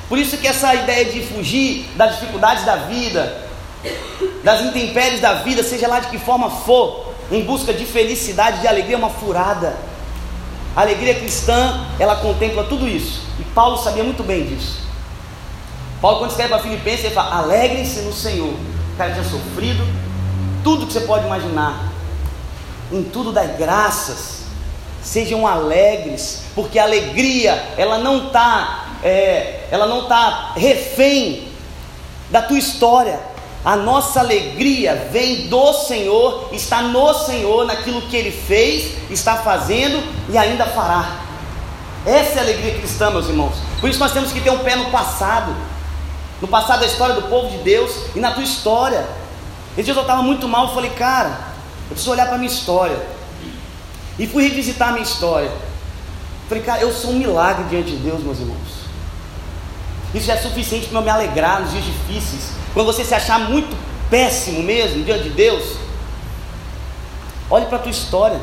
Por 0.08 0.18
isso 0.18 0.38
que 0.38 0.48
essa 0.48 0.74
ideia 0.74 1.06
de 1.06 1.22
fugir 1.22 1.86
das 1.96 2.16
dificuldades 2.16 2.64
da 2.64 2.76
vida, 2.78 3.46
das 4.44 4.62
intempéries 4.62 5.20
da 5.20 5.36
vida, 5.36 5.64
seja 5.64 5.88
lá 5.88 6.00
de 6.00 6.08
que 6.08 6.18
forma 6.18 6.50
for, 6.50 7.14
em 7.32 7.44
busca 7.44 7.74
de 7.74 7.86
felicidade, 7.86 8.62
de 8.62 8.68
alegria, 8.68 8.96
é 8.96 8.98
uma 8.98 9.10
furada. 9.10 9.76
A 10.76 10.82
alegria 10.82 11.16
cristã, 11.16 11.86
ela 12.00 12.16
contempla 12.16 12.64
tudo 12.64 12.88
isso. 12.88 13.22
E 13.40 13.44
Paulo 13.44 13.78
sabia 13.78 14.04
muito 14.04 14.24
bem 14.24 14.46
disso. 14.46 14.78
Paulo, 16.04 16.20
quando 16.20 16.32
escreve 16.32 16.50
para 16.50 16.62
Filipenses, 16.62 17.06
ele 17.06 17.16
fala: 17.16 17.38
alegrem-se 17.38 18.02
no 18.02 18.12
Senhor. 18.12 18.54
O 18.54 18.98
cara 18.98 19.14
tinha 19.14 19.24
sofrido 19.24 19.88
tudo 20.62 20.86
que 20.86 20.92
você 20.92 21.00
pode 21.00 21.26
imaginar. 21.26 21.94
Em 22.92 23.04
tudo 23.04 23.32
dai 23.32 23.56
graças. 23.58 24.44
Sejam 25.02 25.48
alegres, 25.48 26.44
porque 26.54 26.78
a 26.78 26.84
alegria, 26.84 27.54
ela 27.78 28.00
não 28.00 28.28
está, 28.28 28.90
é, 29.02 29.68
ela 29.72 29.88
não 29.88 30.04
está 30.04 30.52
refém 30.56 31.48
da 32.30 32.42
tua 32.42 32.58
história 32.58 33.20
a 33.66 33.78
nossa 33.78 34.20
alegria 34.20 35.08
vem 35.10 35.48
do 35.48 35.72
Senhor, 35.72 36.50
está 36.52 36.82
no 36.82 37.14
Senhor, 37.14 37.66
naquilo 37.66 38.02
que 38.02 38.18
Ele 38.18 38.32
fez, 38.32 38.94
está 39.10 39.38
fazendo 39.38 40.04
e 40.30 40.38
ainda 40.38 40.66
fará. 40.66 41.22
Essa 42.06 42.36
é 42.36 42.40
a 42.40 42.42
alegria 42.42 42.74
cristã, 42.74 43.10
meus 43.10 43.30
irmãos. 43.30 43.56
Por 43.80 43.90
isso 43.90 44.00
nós 44.00 44.12
temos 44.12 44.34
que 44.34 44.42
ter 44.42 44.50
um 44.50 44.60
pé 44.60 44.76
no 44.76 44.92
passado, 44.92 45.56
no 46.44 46.50
passado 46.50 46.82
da 46.82 46.86
história 46.86 47.16
do 47.16 47.22
povo 47.30 47.50
de 47.50 47.60
Deus 47.60 47.90
e 48.14 48.20
na 48.20 48.32
tua 48.32 48.44
história. 48.44 49.08
Esse 49.78 49.86
dia 49.86 49.94
eu 49.94 50.02
estava 50.02 50.22
muito 50.22 50.46
mal, 50.46 50.68
eu 50.68 50.74
falei, 50.74 50.90
cara, 50.90 51.30
eu 51.86 51.92
preciso 51.92 52.12
olhar 52.12 52.26
para 52.26 52.36
a 52.36 52.38
minha 52.38 52.52
história. 52.52 53.02
E 54.20 54.28
fui 54.28 54.44
revisitar 54.44 54.90
a 54.90 54.92
minha 54.92 55.06
história. 55.06 55.50
Falei, 56.50 56.62
cara, 56.62 56.82
eu 56.82 56.92
sou 56.92 57.12
um 57.12 57.14
milagre 57.14 57.64
diante 57.70 57.92
de 57.92 57.96
Deus, 57.96 58.22
meus 58.22 58.42
irmãos. 58.42 58.58
Isso 60.14 60.30
é 60.30 60.36
suficiente 60.36 60.88
para 60.88 61.00
eu 61.00 61.02
me 61.02 61.10
alegrar 61.10 61.62
nos 61.62 61.72
dias 61.72 61.86
difíceis. 61.86 62.50
Quando 62.74 62.88
você 62.88 63.06
se 63.06 63.16
achar 63.16 63.40
muito 63.40 63.74
péssimo 64.10 64.62
mesmo 64.64 65.02
diante 65.02 65.24
de 65.24 65.30
Deus, 65.30 65.78
olhe 67.50 67.68
para 67.68 67.78
a 67.78 67.82
tua 67.82 67.92
história. 67.92 68.42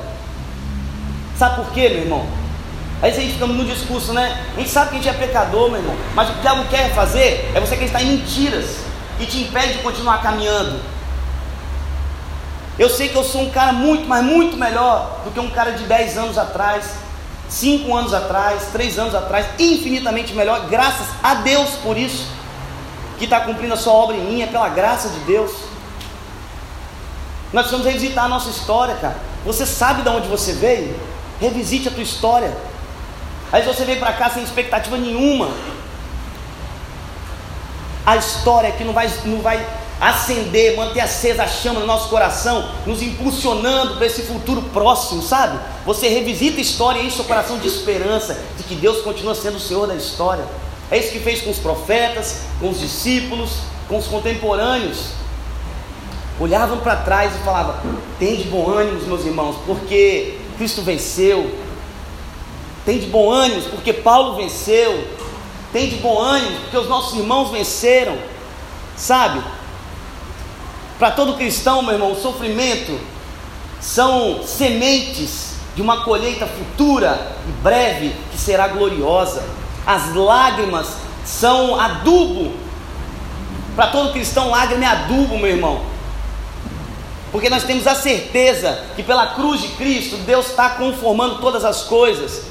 Sabe 1.36 1.56
por 1.56 1.70
quê, 1.74 1.90
meu 1.90 1.98
irmão? 1.98 2.26
Aí 3.02 3.10
a 3.10 3.14
gente 3.14 3.32
fica 3.32 3.46
no 3.46 3.64
discurso, 3.64 4.12
né? 4.12 4.44
A 4.54 4.58
gente 4.58 4.70
sabe 4.70 4.90
que 4.90 4.96
a 4.96 4.98
gente 4.98 5.08
é 5.08 5.12
pecador, 5.12 5.70
meu 5.70 5.80
irmão. 5.80 5.96
Mas 6.14 6.28
o 6.28 6.32
que 6.32 6.38
o 6.38 6.42
diabo 6.42 6.64
quer 6.68 6.94
fazer 6.94 7.50
é 7.54 7.60
você 7.60 7.74
acreditar 7.74 8.02
em 8.02 8.18
mentiras. 8.18 8.90
que 9.20 9.26
te 9.26 9.42
impede 9.42 9.74
de 9.74 9.78
continuar 9.80 10.22
caminhando. 10.22 10.80
Eu 12.78 12.88
sei 12.88 13.10
que 13.10 13.16
eu 13.16 13.22
sou 13.22 13.42
um 13.42 13.50
cara 13.50 13.72
muito, 13.72 14.08
mas 14.08 14.24
muito 14.24 14.56
melhor 14.56 15.20
do 15.24 15.30
que 15.30 15.38
um 15.38 15.50
cara 15.50 15.72
de 15.72 15.84
10 15.84 16.16
anos 16.16 16.38
atrás, 16.38 16.94
5 17.46 17.94
anos 17.94 18.14
atrás, 18.14 18.68
3 18.72 18.98
anos 18.98 19.14
atrás, 19.14 19.46
infinitamente 19.58 20.32
melhor, 20.32 20.66
graças 20.70 21.06
a 21.22 21.34
Deus 21.34 21.70
por 21.82 21.98
isso, 21.98 22.26
que 23.18 23.24
está 23.24 23.40
cumprindo 23.40 23.74
a 23.74 23.76
sua 23.76 23.92
obra 23.92 24.16
em 24.16 24.24
mim, 24.24 24.40
é 24.40 24.46
pela 24.46 24.70
graça 24.70 25.10
de 25.10 25.18
Deus. 25.20 25.52
Nós 27.52 27.66
precisamos 27.66 27.92
revisitar 27.92 28.24
a 28.24 28.28
nossa 28.28 28.48
história, 28.48 28.94
cara. 28.94 29.18
Você 29.44 29.66
sabe 29.66 30.00
de 30.00 30.08
onde 30.08 30.28
você 30.28 30.54
veio? 30.54 30.98
Revisite 31.38 31.88
a 31.88 31.90
tua 31.90 32.02
história. 32.02 32.56
Aí 33.52 33.62
você 33.62 33.84
veio 33.84 33.98
para 33.98 34.12
cá 34.12 34.30
sem 34.30 34.42
expectativa 34.42 34.96
nenhuma. 34.96 35.50
A 38.06 38.16
história 38.16 38.70
que 38.72 38.84
não 38.84 38.92
vai, 38.92 39.10
não 39.24 39.40
vai 39.40 39.64
acender, 40.00 40.76
manter 40.76 41.00
acesa 41.00 41.42
a 41.42 41.46
chama 41.46 41.80
no 41.80 41.86
nosso 41.86 42.08
coração, 42.08 42.66
nos 42.86 43.02
impulsionando 43.02 43.96
para 43.96 44.06
esse 44.06 44.22
futuro 44.22 44.62
próximo, 44.72 45.22
sabe? 45.22 45.58
Você 45.84 46.08
revisita 46.08 46.58
a 46.58 46.62
história 46.62 47.00
e 47.00 47.06
enche 47.06 47.20
o 47.20 47.24
coração 47.24 47.58
de 47.58 47.68
esperança 47.68 48.40
de 48.56 48.62
que 48.62 48.74
Deus 48.74 49.02
continua 49.02 49.34
sendo 49.34 49.56
o 49.56 49.60
Senhor 49.60 49.86
da 49.86 49.94
história. 49.94 50.44
É 50.90 50.98
isso 50.98 51.12
que 51.12 51.20
fez 51.20 51.42
com 51.42 51.50
os 51.50 51.58
profetas, 51.58 52.42
com 52.58 52.70
os 52.70 52.80
discípulos, 52.80 53.50
com 53.88 53.98
os 53.98 54.06
contemporâneos. 54.06 55.10
Olhavam 56.40 56.78
para 56.78 56.96
trás 56.96 57.32
e 57.34 57.44
falavam: 57.44 57.76
Tem 58.18 58.36
de 58.36 58.44
bom 58.44 58.70
ânimo, 58.70 59.00
meus 59.06 59.26
irmãos, 59.26 59.56
porque 59.66 60.38
Cristo 60.56 60.80
venceu. 60.80 61.68
Tem 62.84 62.98
de 62.98 63.06
bom 63.06 63.30
ânimo, 63.30 63.62
porque 63.70 63.92
Paulo 63.92 64.36
venceu. 64.36 65.06
Tem 65.72 65.88
de 65.88 65.96
bom 65.96 66.18
ânimo, 66.18 66.60
porque 66.60 66.76
os 66.76 66.88
nossos 66.88 67.18
irmãos 67.18 67.50
venceram. 67.50 68.16
Sabe? 68.96 69.42
Para 70.98 71.10
todo 71.12 71.36
cristão, 71.36 71.82
meu 71.82 71.94
irmão, 71.94 72.12
o 72.12 72.20
sofrimento 72.20 72.98
são 73.80 74.42
sementes 74.44 75.54
de 75.74 75.80
uma 75.80 76.04
colheita 76.04 76.46
futura 76.46 77.36
e 77.48 77.52
breve 77.62 78.14
que 78.30 78.38
será 78.38 78.68
gloriosa. 78.68 79.42
As 79.86 80.14
lágrimas 80.14 80.88
são 81.24 81.80
adubo. 81.80 82.52
Para 83.74 83.86
todo 83.86 84.12
cristão, 84.12 84.50
lágrima 84.50 84.84
é 84.84 84.88
adubo, 84.88 85.38
meu 85.38 85.50
irmão. 85.50 85.80
Porque 87.32 87.48
nós 87.48 87.62
temos 87.62 87.86
a 87.86 87.94
certeza 87.94 88.82
que 88.96 89.02
pela 89.02 89.28
cruz 89.28 89.60
de 89.60 89.68
Cristo 89.68 90.16
Deus 90.18 90.50
está 90.50 90.70
conformando 90.70 91.38
todas 91.38 91.64
as 91.64 91.82
coisas 91.84 92.42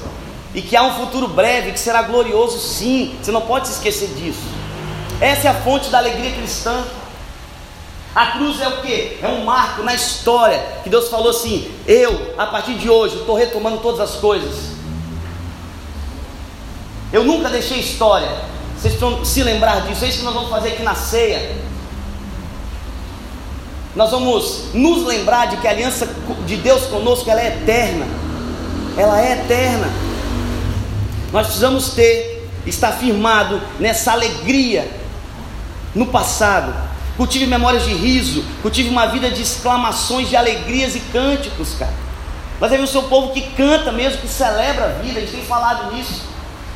e 0.54 0.60
que 0.60 0.76
há 0.76 0.82
um 0.82 0.94
futuro 0.94 1.28
breve 1.28 1.72
que 1.72 1.78
será 1.78 2.02
glorioso, 2.02 2.58
sim. 2.58 3.16
Você 3.22 3.30
não 3.30 3.42
pode 3.42 3.68
se 3.68 3.74
esquecer 3.74 4.08
disso. 4.14 4.42
Essa 5.20 5.48
é 5.48 5.50
a 5.50 5.54
fonte 5.54 5.90
da 5.90 5.98
alegria 5.98 6.32
cristã. 6.32 6.84
A 8.14 8.26
cruz 8.32 8.60
é 8.60 8.66
o 8.66 8.80
que? 8.80 9.18
É 9.22 9.28
um 9.28 9.44
marco 9.44 9.82
na 9.82 9.94
história 9.94 10.60
que 10.82 10.90
Deus 10.90 11.08
falou 11.08 11.30
assim: 11.30 11.70
eu, 11.86 12.34
a 12.36 12.46
partir 12.46 12.74
de 12.74 12.90
hoje, 12.90 13.16
estou 13.16 13.36
retomando 13.36 13.78
todas 13.78 14.00
as 14.00 14.16
coisas. 14.16 14.70
Eu 17.12 17.22
nunca 17.24 17.48
deixei 17.48 17.78
história. 17.78 18.28
Vocês 18.76 18.94
precisam 18.94 19.24
se 19.24 19.42
lembrar 19.42 19.82
disso. 19.82 20.04
É 20.04 20.08
isso 20.08 20.18
que 20.18 20.24
nós 20.24 20.34
vamos 20.34 20.50
fazer 20.50 20.70
aqui 20.70 20.82
na 20.82 20.94
ceia. 20.94 21.56
Nós 23.94 24.10
vamos 24.10 24.72
nos 24.72 25.04
lembrar 25.04 25.46
de 25.46 25.56
que 25.58 25.66
a 25.66 25.70
aliança 25.70 26.08
de 26.46 26.56
Deus 26.56 26.86
conosco 26.86 27.28
ela 27.30 27.40
é 27.40 27.48
eterna. 27.48 28.06
Ela 28.96 29.20
é 29.20 29.32
eterna. 29.32 30.09
Nós 31.32 31.46
precisamos 31.46 31.90
ter, 31.90 32.48
estar 32.66 32.92
firmado 32.92 33.60
nessa 33.78 34.12
alegria 34.12 34.90
no 35.94 36.06
passado. 36.06 36.74
Cultive 37.16 37.46
memórias 37.46 37.84
de 37.84 37.92
riso, 37.92 38.44
cultive 38.62 38.88
uma 38.88 39.06
vida 39.06 39.30
de 39.30 39.42
exclamações, 39.42 40.28
de 40.28 40.36
alegrias 40.36 40.96
e 40.96 41.00
cânticos, 41.12 41.74
cara. 41.78 41.92
Mas 42.58 42.72
aí 42.72 42.82
o 42.82 42.86
seu 42.86 43.04
povo 43.04 43.32
que 43.32 43.42
canta 43.52 43.92
mesmo, 43.92 44.20
que 44.20 44.28
celebra 44.28 44.86
a 44.86 45.02
vida, 45.02 45.18
a 45.18 45.20
gente 45.22 45.32
tem 45.32 45.44
falado 45.44 45.94
nisso. 45.94 46.22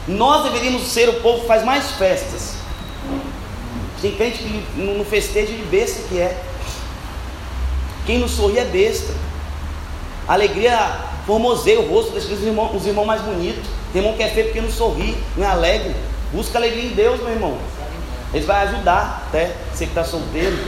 Nós 0.07 0.45
deveríamos 0.45 0.83
ser 0.88 1.09
o 1.09 1.14
povo 1.14 1.40
que 1.40 1.47
faz 1.47 1.64
mais 1.64 1.93
festas. 1.93 2.55
Tem 4.01 4.12
crente 4.12 4.38
que 4.38 4.81
no 4.81 5.05
festejo 5.05 5.53
de 5.53 5.62
besta 5.62 6.03
que 6.09 6.19
é. 6.19 6.43
Quem 8.07 8.19
não 8.19 8.29
sorri 8.29 8.59
é 8.59 8.64
besta. 8.64 9.14
A 10.29 10.35
alegria 10.35 11.01
formoseia 11.27 11.81
o 11.81 11.88
rosto, 11.88 12.12
deixa 12.12 12.33
os 12.33 12.43
irmãos, 12.43 12.75
os 12.75 12.87
irmãos 12.87 13.07
mais 13.07 13.23
bonitos. 13.23 13.64
Tem 13.94 14.02
irmão 14.02 14.16
que 14.16 14.24
é 14.24 14.28
feio 14.28 14.46
porque 14.46 14.61
não 14.61 14.72
sorri, 14.72 15.16
não 15.37 15.46
é 15.46 15.50
alegre. 15.50 15.94
Busca 16.33 16.59
alegria 16.59 16.90
em 16.90 16.94
Deus, 16.94 17.20
meu 17.20 17.30
irmão. 17.30 17.57
Ele 18.35 18.44
vai 18.44 18.66
ajudar 18.66 19.22
até 19.28 19.54
você 19.72 19.85
que 19.85 19.92
está 19.92 20.02
solteiro. 20.02 20.59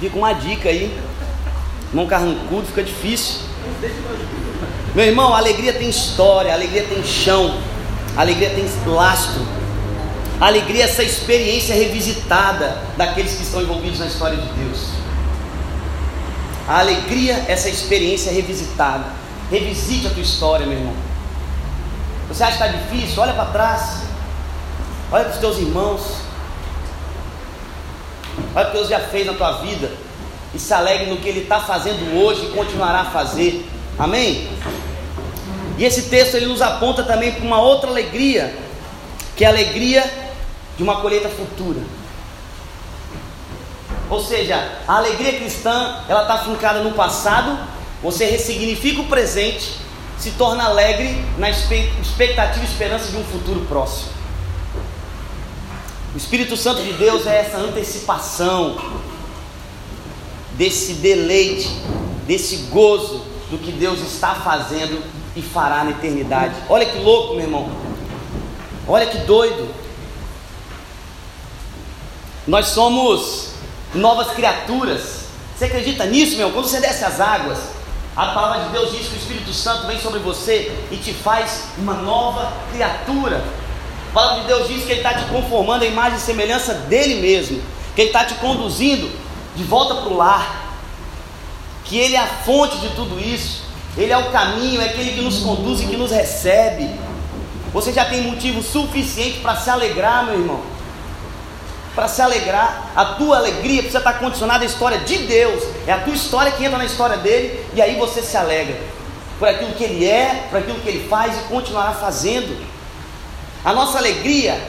Fica 0.00 0.18
uma 0.18 0.32
dica 0.32 0.68
aí. 0.68 0.92
Irmão 1.90 2.08
carrancudo, 2.08 2.66
fica 2.66 2.82
difícil. 2.82 3.42
Meu 4.92 5.06
irmão, 5.06 5.32
alegria 5.32 5.72
tem 5.72 5.88
história, 5.88 6.52
alegria 6.52 6.82
tem 6.82 7.04
chão, 7.04 7.60
alegria 8.16 8.50
tem 8.50 8.66
lastro. 8.92 9.46
Alegria 10.40 10.82
é 10.82 10.88
essa 10.88 11.04
experiência 11.04 11.76
revisitada 11.76 12.76
daqueles 12.96 13.34
que 13.34 13.44
estão 13.44 13.62
envolvidos 13.62 14.00
na 14.00 14.06
história 14.06 14.36
de 14.36 14.48
Deus. 14.48 14.88
A 16.66 16.80
alegria, 16.80 17.44
essa 17.46 17.68
experiência 17.68 18.32
revisitada. 18.32 19.04
Revisite 19.48 20.08
a 20.08 20.10
tua 20.10 20.22
história, 20.22 20.66
meu 20.66 20.76
irmão. 20.76 21.09
Você 22.30 22.44
acha 22.44 22.56
que 22.56 22.62
está 22.64 22.78
difícil? 22.78 23.22
Olha 23.22 23.32
para 23.32 23.46
trás. 23.46 24.02
Olha 25.12 25.24
para 25.24 25.34
os 25.34 25.38
teus 25.40 25.58
irmãos. 25.58 26.02
Olha 28.54 28.68
o 28.68 28.70
que 28.70 28.76
Deus 28.76 28.88
já 28.88 29.00
fez 29.00 29.26
na 29.26 29.34
tua 29.34 29.52
vida. 29.58 29.90
E 30.54 30.58
se 30.58 30.72
alegre 30.72 31.10
no 31.10 31.16
que 31.16 31.28
Ele 31.28 31.40
está 31.40 31.60
fazendo 31.60 32.16
hoje 32.22 32.46
e 32.46 32.50
continuará 32.50 33.00
a 33.00 33.04
fazer. 33.06 33.68
Amém? 33.98 34.48
E 35.80 35.84
esse 35.84 36.02
texto 36.10 36.34
ele 36.34 36.44
nos 36.44 36.60
aponta 36.60 37.02
também 37.02 37.32
para 37.32 37.42
uma 37.42 37.58
outra 37.58 37.88
alegria, 37.88 38.54
que 39.34 39.44
é 39.44 39.46
a 39.46 39.50
alegria 39.50 40.04
de 40.76 40.82
uma 40.82 41.00
colheita 41.00 41.28
futura. 41.30 41.80
Ou 44.10 44.22
seja, 44.22 44.56
a 44.86 44.96
alegria 44.96 45.38
cristã, 45.38 46.02
ela 46.06 46.22
está 46.22 46.38
fincada 46.38 46.80
no 46.80 46.92
passado, 46.92 47.58
você 48.02 48.26
ressignifica 48.26 49.00
o 49.00 49.06
presente, 49.06 49.76
se 50.20 50.32
torna 50.32 50.64
alegre 50.64 51.24
na 51.38 51.48
expectativa 51.48 52.62
e 52.62 52.68
esperança 52.68 53.10
de 53.10 53.16
um 53.16 53.24
futuro 53.24 53.64
próximo. 53.66 54.10
O 56.14 56.18
Espírito 56.18 56.58
Santo 56.58 56.82
de 56.82 56.92
Deus 56.92 57.26
é 57.26 57.38
essa 57.38 57.56
antecipação 57.56 58.76
desse 60.58 60.94
deleite, 60.94 61.70
desse 62.26 62.56
gozo 62.70 63.24
do 63.50 63.56
que 63.56 63.72
Deus 63.72 64.00
está 64.00 64.34
fazendo 64.34 65.02
e 65.34 65.40
fará 65.40 65.84
na 65.84 65.92
eternidade. 65.92 66.54
Olha 66.68 66.84
que 66.84 66.98
louco, 66.98 67.34
meu 67.34 67.44
irmão. 67.44 67.70
Olha 68.86 69.06
que 69.06 69.18
doido. 69.18 69.74
Nós 72.46 72.66
somos 72.66 73.52
novas 73.94 74.32
criaturas. 74.32 75.20
Você 75.56 75.64
acredita 75.64 76.04
nisso, 76.04 76.36
meu? 76.36 76.50
Quando 76.50 76.66
você 76.66 76.80
desce 76.80 77.04
as 77.04 77.20
águas, 77.20 77.58
a 78.28 78.32
palavra 78.32 78.64
de 78.64 78.70
Deus 78.70 78.90
diz 78.90 79.08
que 79.08 79.14
o 79.14 79.16
Espírito 79.16 79.52
Santo 79.54 79.86
vem 79.86 79.98
sobre 79.98 80.18
você 80.18 80.76
e 80.90 80.96
te 80.96 81.12
faz 81.12 81.68
uma 81.78 81.94
nova 81.94 82.52
criatura. 82.70 83.42
A 84.10 84.12
palavra 84.12 84.42
de 84.42 84.46
Deus 84.46 84.68
diz 84.68 84.84
que 84.84 84.92
Ele 84.92 85.00
está 85.00 85.14
te 85.14 85.24
conformando 85.24 85.84
à 85.84 85.86
imagem 85.86 86.18
e 86.18 86.20
semelhança 86.20 86.74
dele 86.74 87.14
mesmo, 87.22 87.62
que 87.94 88.02
Ele 88.02 88.10
está 88.10 88.24
te 88.24 88.34
conduzindo 88.34 89.10
de 89.56 89.64
volta 89.64 89.94
para 89.94 90.10
o 90.10 90.16
lar, 90.16 90.74
que 91.84 91.96
Ele 91.96 92.14
é 92.14 92.18
a 92.20 92.26
fonte 92.26 92.76
de 92.78 92.90
tudo 92.90 93.18
isso, 93.18 93.62
Ele 93.96 94.12
é 94.12 94.18
o 94.18 94.30
caminho, 94.30 94.82
é 94.82 94.86
aquele 94.86 95.12
que 95.12 95.22
nos 95.22 95.38
conduz 95.38 95.80
e 95.80 95.86
que 95.86 95.96
nos 95.96 96.10
recebe. 96.10 96.90
Você 97.72 97.92
já 97.92 98.04
tem 98.04 98.22
motivo 98.22 98.62
suficiente 98.62 99.38
para 99.38 99.56
se 99.56 99.70
alegrar, 99.70 100.26
meu 100.26 100.34
irmão 100.34 100.69
para 101.94 102.08
se 102.08 102.22
alegrar. 102.22 102.92
A 102.94 103.04
tua 103.04 103.38
alegria 103.38 103.82
precisa 103.82 103.98
estar 103.98 104.14
condicionada 104.14 104.64
à 104.64 104.66
história 104.66 104.98
de 104.98 105.18
Deus. 105.18 105.62
É 105.86 105.92
a 105.92 106.00
tua 106.00 106.14
história 106.14 106.52
que 106.52 106.64
entra 106.64 106.78
na 106.78 106.84
história 106.84 107.16
dele 107.16 107.64
e 107.74 107.82
aí 107.82 107.96
você 107.96 108.22
se 108.22 108.36
alegra 108.36 108.78
por 109.38 109.48
aquilo 109.48 109.72
que 109.72 109.84
ele 109.84 110.06
é, 110.06 110.46
por 110.50 110.58
aquilo 110.58 110.78
que 110.80 110.88
ele 110.88 111.08
faz 111.08 111.34
e 111.34 111.44
continuará 111.44 111.92
fazendo. 111.92 112.64
A 113.64 113.72
nossa 113.72 113.98
alegria 113.98 114.60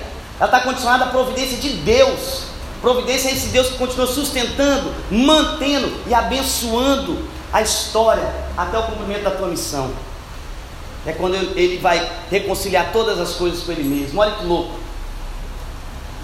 está 0.42 0.62
condicionada 0.62 1.06
à 1.06 1.08
providência 1.08 1.58
de 1.58 1.70
Deus. 1.70 2.44
Providência 2.82 3.30
é 3.30 3.34
esse 3.34 3.48
Deus 3.48 3.68
que 3.68 3.78
continua 3.78 4.08
sustentando, 4.08 4.92
mantendo 5.12 5.94
e 6.08 6.14
abençoando 6.14 7.30
a 7.54 7.62
história 7.62 8.34
até 8.58 8.78
o 8.80 8.84
cumprimento 8.84 9.24
da 9.24 9.32
tua 9.32 9.48
missão. 9.48 9.92
É 11.06 11.12
quando 11.14 11.36
ele 11.36 11.78
vai 11.78 12.10
reconciliar 12.30 12.92
todas 12.92 13.20
as 13.20 13.34
coisas 13.34 13.62
com 13.64 13.72
ele 13.72 13.84
mesmo. 13.84 14.20
Olha 14.20 14.32
que 14.32 14.46
louco. 14.46 14.81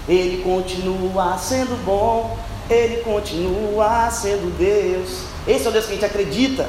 Ele 0.08 0.42
continua 0.42 1.36
sendo 1.36 1.76
bom, 1.84 2.38
Ele 2.70 2.98
continua 3.02 4.10
sendo 4.10 4.56
Deus. 4.56 5.24
Esse 5.46 5.66
é 5.66 5.68
o 5.68 5.72
Deus 5.72 5.84
que 5.84 5.92
a 5.92 5.94
gente 5.94 6.04
acredita, 6.04 6.68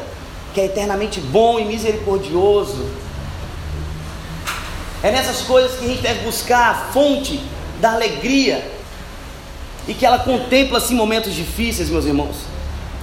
que 0.54 0.62
é 0.62 0.66
eternamente 0.66 1.20
bom 1.22 1.60
e 1.60 1.66
misericordioso. 1.66 2.86
É 5.02 5.12
nessas 5.12 5.42
coisas 5.42 5.78
que 5.78 5.86
a 5.86 5.88
gente 5.88 6.02
deve 6.02 6.26
buscar 6.26 6.72
a 6.72 6.76
fonte 6.92 7.42
da 7.80 7.94
alegria. 7.94 8.78
e 9.88 9.94
que 9.96 10.06
ela 10.06 10.20
contempla 10.20 10.78
assim 10.78 10.94
momentos 10.94 11.34
difíceis, 11.34 11.90
meus 11.90 12.06
irmãos. 12.06 12.36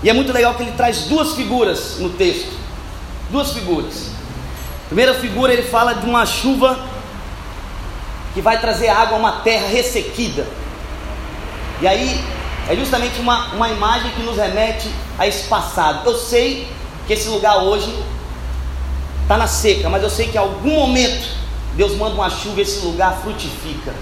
E 0.05 0.11
é 0.11 0.13
muito 0.13 0.33
legal 0.33 0.55
que 0.55 0.63
ele 0.63 0.73
traz 0.73 1.07
duas 1.07 1.33
figuras 1.33 1.99
no 1.99 2.11
texto. 2.11 2.53
Duas 3.29 3.53
figuras. 3.53 4.11
Primeira 4.87 5.15
figura 5.15 5.53
ele 5.53 5.63
fala 5.65 5.95
de 5.95 6.07
uma 6.07 6.25
chuva 6.25 6.79
que 8.37 8.43
vai 8.43 8.61
trazer 8.61 8.91
água 8.91 9.17
a 9.17 9.19
uma 9.19 9.33
terra 9.41 9.67
ressequida. 9.67 10.47
E 11.81 11.89
aí 11.89 12.23
é 12.69 12.77
justamente 12.77 13.19
uma, 13.19 13.55
uma 13.55 13.71
imagem 13.71 14.11
que 14.11 14.21
nos 14.21 14.37
remete 14.37 14.91
a 15.19 15.27
esse 15.27 15.45
passado. 15.45 16.03
Eu 16.05 16.19
sei 16.19 16.69
que 17.07 17.15
esse 17.15 17.31
lugar 17.31 17.57
hoje 17.63 17.99
está 19.23 19.39
na 19.39 19.47
seca, 19.47 19.89
mas 19.89 20.03
eu 20.03 20.11
sei 20.11 20.29
que 20.29 20.37
em 20.37 20.39
algum 20.39 20.71
momento 20.71 21.27
Deus 21.77 21.97
manda 21.97 22.15
uma 22.15 22.29
chuva 22.29 22.59
e 22.59 22.61
esse 22.61 22.85
lugar 22.85 23.17
frutifica. 23.23 23.95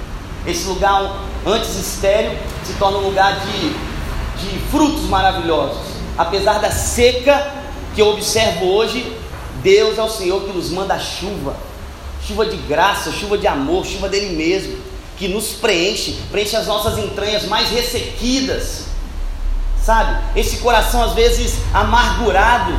Esse 0.45 0.67
lugar 0.67 1.17
antes 1.47 1.77
estéreo 1.77 2.37
se 2.65 2.73
torna 2.73 2.99
um 2.99 3.03
lugar 3.03 3.39
de, 3.39 3.69
de 3.69 4.59
frutos 4.69 5.03
maravilhosos. 5.03 5.79
Apesar 6.19 6.59
da 6.59 6.73
seca 6.73 7.53
que 7.95 8.03
eu 8.03 8.09
observo 8.09 8.67
hoje, 8.67 9.17
Deus 9.63 9.97
é 9.97 10.03
o 10.03 10.11
Senhor 10.11 10.43
que 10.43 10.53
nos 10.53 10.71
manda 10.71 10.95
a 10.95 10.99
chuva, 10.99 11.55
chuva 12.27 12.47
de 12.47 12.57
graça, 12.57 13.13
chuva 13.13 13.37
de 13.37 13.47
amor, 13.47 13.85
chuva 13.85 14.09
dele 14.09 14.35
mesmo, 14.35 14.79
que 15.17 15.29
nos 15.29 15.53
preenche, 15.53 16.19
preenche 16.31 16.57
as 16.57 16.67
nossas 16.67 16.99
entranhas 16.99 17.45
mais 17.45 17.69
ressequidas, 17.71 18.87
sabe? 19.83 20.19
Esse 20.35 20.59
coração 20.59 21.03
às 21.03 21.13
vezes 21.13 21.57
amargurado. 21.73 22.73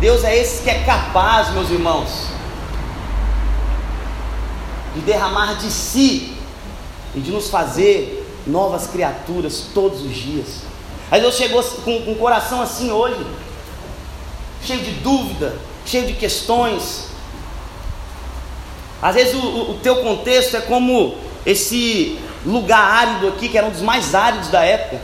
Deus 0.00 0.22
é 0.24 0.36
esse 0.36 0.62
que 0.62 0.70
é 0.70 0.84
capaz, 0.84 1.50
meus 1.52 1.70
irmãos, 1.70 2.26
de 4.94 5.00
derramar 5.00 5.54
de 5.54 5.70
si 5.70 6.36
e 7.14 7.20
de 7.20 7.30
nos 7.30 7.48
fazer 7.48 8.24
novas 8.46 8.86
criaturas 8.86 9.64
todos 9.74 10.02
os 10.02 10.14
dias. 10.14 10.62
Aí 11.10 11.20
Deus 11.20 11.34
chegou 11.36 11.62
com, 11.62 12.02
com 12.02 12.12
um 12.12 12.16
coração 12.16 12.60
assim 12.60 12.90
hoje, 12.90 13.26
cheio 14.62 14.82
de 14.82 14.90
dúvida, 15.00 15.56
cheio 15.86 16.06
de 16.06 16.12
questões. 16.12 17.15
Às 19.06 19.14
vezes 19.14 19.34
o, 19.34 19.70
o 19.70 19.78
teu 19.80 20.02
contexto 20.02 20.56
é 20.56 20.60
como 20.60 21.14
esse 21.46 22.18
lugar 22.44 22.80
árido 22.80 23.28
aqui, 23.28 23.48
que 23.48 23.56
era 23.56 23.68
um 23.68 23.70
dos 23.70 23.80
mais 23.80 24.16
áridos 24.16 24.48
da 24.48 24.64
época. 24.64 25.00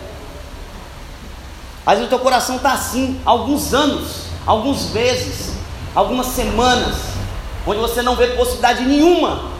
Às 1.87 1.99
vezes 1.99 2.07
o 2.07 2.09
teu 2.09 2.19
coração 2.19 2.57
está 2.57 2.73
assim, 2.73 3.21
alguns 3.25 3.73
anos, 3.73 4.25
alguns 4.45 4.91
meses, 4.91 5.53
algumas 5.95 6.27
semanas, 6.27 6.97
onde 7.65 7.79
você 7.79 8.03
não 8.03 8.17
vê 8.17 8.27
possibilidade 8.27 8.83
nenhuma 8.85 9.53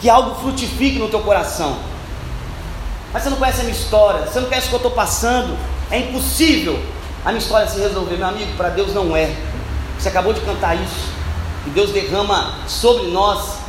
que 0.00 0.08
algo 0.08 0.34
frutifique 0.40 0.98
no 0.98 1.08
teu 1.08 1.20
coração. 1.20 1.76
Mas 3.12 3.22
você 3.22 3.28
não 3.28 3.36
conhece 3.36 3.60
a 3.60 3.64
minha 3.64 3.76
história, 3.76 4.24
você 4.24 4.40
não 4.40 4.48
conhece 4.48 4.68
o 4.68 4.70
que 4.70 4.76
eu 4.76 4.78
estou 4.78 4.92
passando, 4.92 5.58
é 5.90 5.98
impossível 5.98 6.82
a 7.22 7.28
minha 7.28 7.38
história 7.38 7.68
se 7.68 7.78
resolver, 7.78 8.16
meu 8.16 8.28
amigo, 8.28 8.56
para 8.56 8.70
Deus 8.70 8.94
não 8.94 9.14
é. 9.14 9.30
Você 9.98 10.08
acabou 10.08 10.32
de 10.32 10.40
cantar 10.40 10.74
isso, 10.74 11.12
e 11.66 11.68
Deus 11.68 11.90
derrama 11.90 12.54
sobre 12.66 13.08
nós 13.08 13.63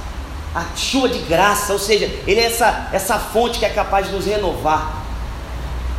a 0.56 0.64
chuva 0.74 1.10
de 1.10 1.20
graça, 1.20 1.74
ou 1.74 1.80
seja, 1.80 2.06
Ele 2.26 2.40
é 2.40 2.46
essa, 2.46 2.88
essa 2.94 3.20
fonte 3.20 3.60
que 3.60 3.66
é 3.66 3.70
capaz 3.70 4.08
de 4.08 4.14
nos 4.14 4.26
renovar. 4.26 5.04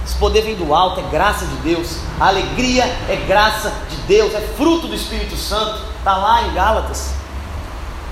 Esse 0.07 0.17
poder 0.17 0.43
vem 0.43 0.55
do 0.55 0.73
alto, 0.73 1.01
é 1.01 1.03
graça 1.11 1.45
de 1.45 1.57
Deus. 1.57 1.99
A 2.19 2.29
alegria 2.29 2.85
é 2.85 3.17
graça 3.27 3.71
de 3.91 3.97
Deus, 4.07 4.35
é 4.35 4.41
fruto 4.41 4.87
do 4.87 4.95
Espírito 4.95 5.37
Santo. 5.37 5.79
Está 5.99 6.17
lá 6.17 6.45
em 6.45 6.55
Gálatas. 6.55 7.13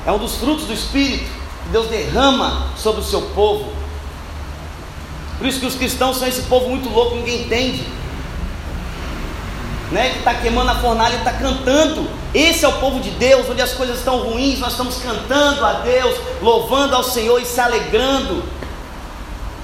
É 0.05 0.13
um 0.13 0.19
dos 0.19 0.37
frutos 0.37 0.67
do 0.67 0.75
Espírito. 0.75 1.31
Deus 1.73 1.87
derrama 1.87 2.69
sobre 2.77 3.01
o 3.01 3.05
seu 3.05 3.23
povo. 3.35 3.73
Por 5.39 5.47
isso 5.47 5.61
que 5.61 5.67
os 5.67 5.77
cristãos 5.77 6.19
são 6.19 6.29
esse 6.29 6.43
povo 6.43 6.69
muito 6.69 6.89
louco, 6.91 7.17
ninguém 7.17 7.43
entende. 7.43 7.87
Né, 9.91 10.11
que 10.11 10.19
está 10.19 10.35
queimando 10.35 10.71
a 10.71 10.75
fornalha 10.77 11.15
e 11.15 11.19
está 11.19 11.33
cantando. 11.33 12.09
Esse 12.33 12.65
é 12.65 12.69
o 12.69 12.73
povo 12.75 13.01
de 13.01 13.11
Deus, 13.11 13.49
onde 13.49 13.61
as 13.61 13.75
coisas 13.75 13.99
estão 13.99 14.19
ruins, 14.19 14.59
nós 14.59 14.73
estamos 14.73 14.97
cantando 14.97 15.65
a 15.65 15.75
Deus, 15.75 16.17
louvando 16.41 16.97
ao 16.97 17.05
Senhor 17.05 17.41
e 17.41 17.45
se 17.45 17.61
alegrando. 17.61 18.43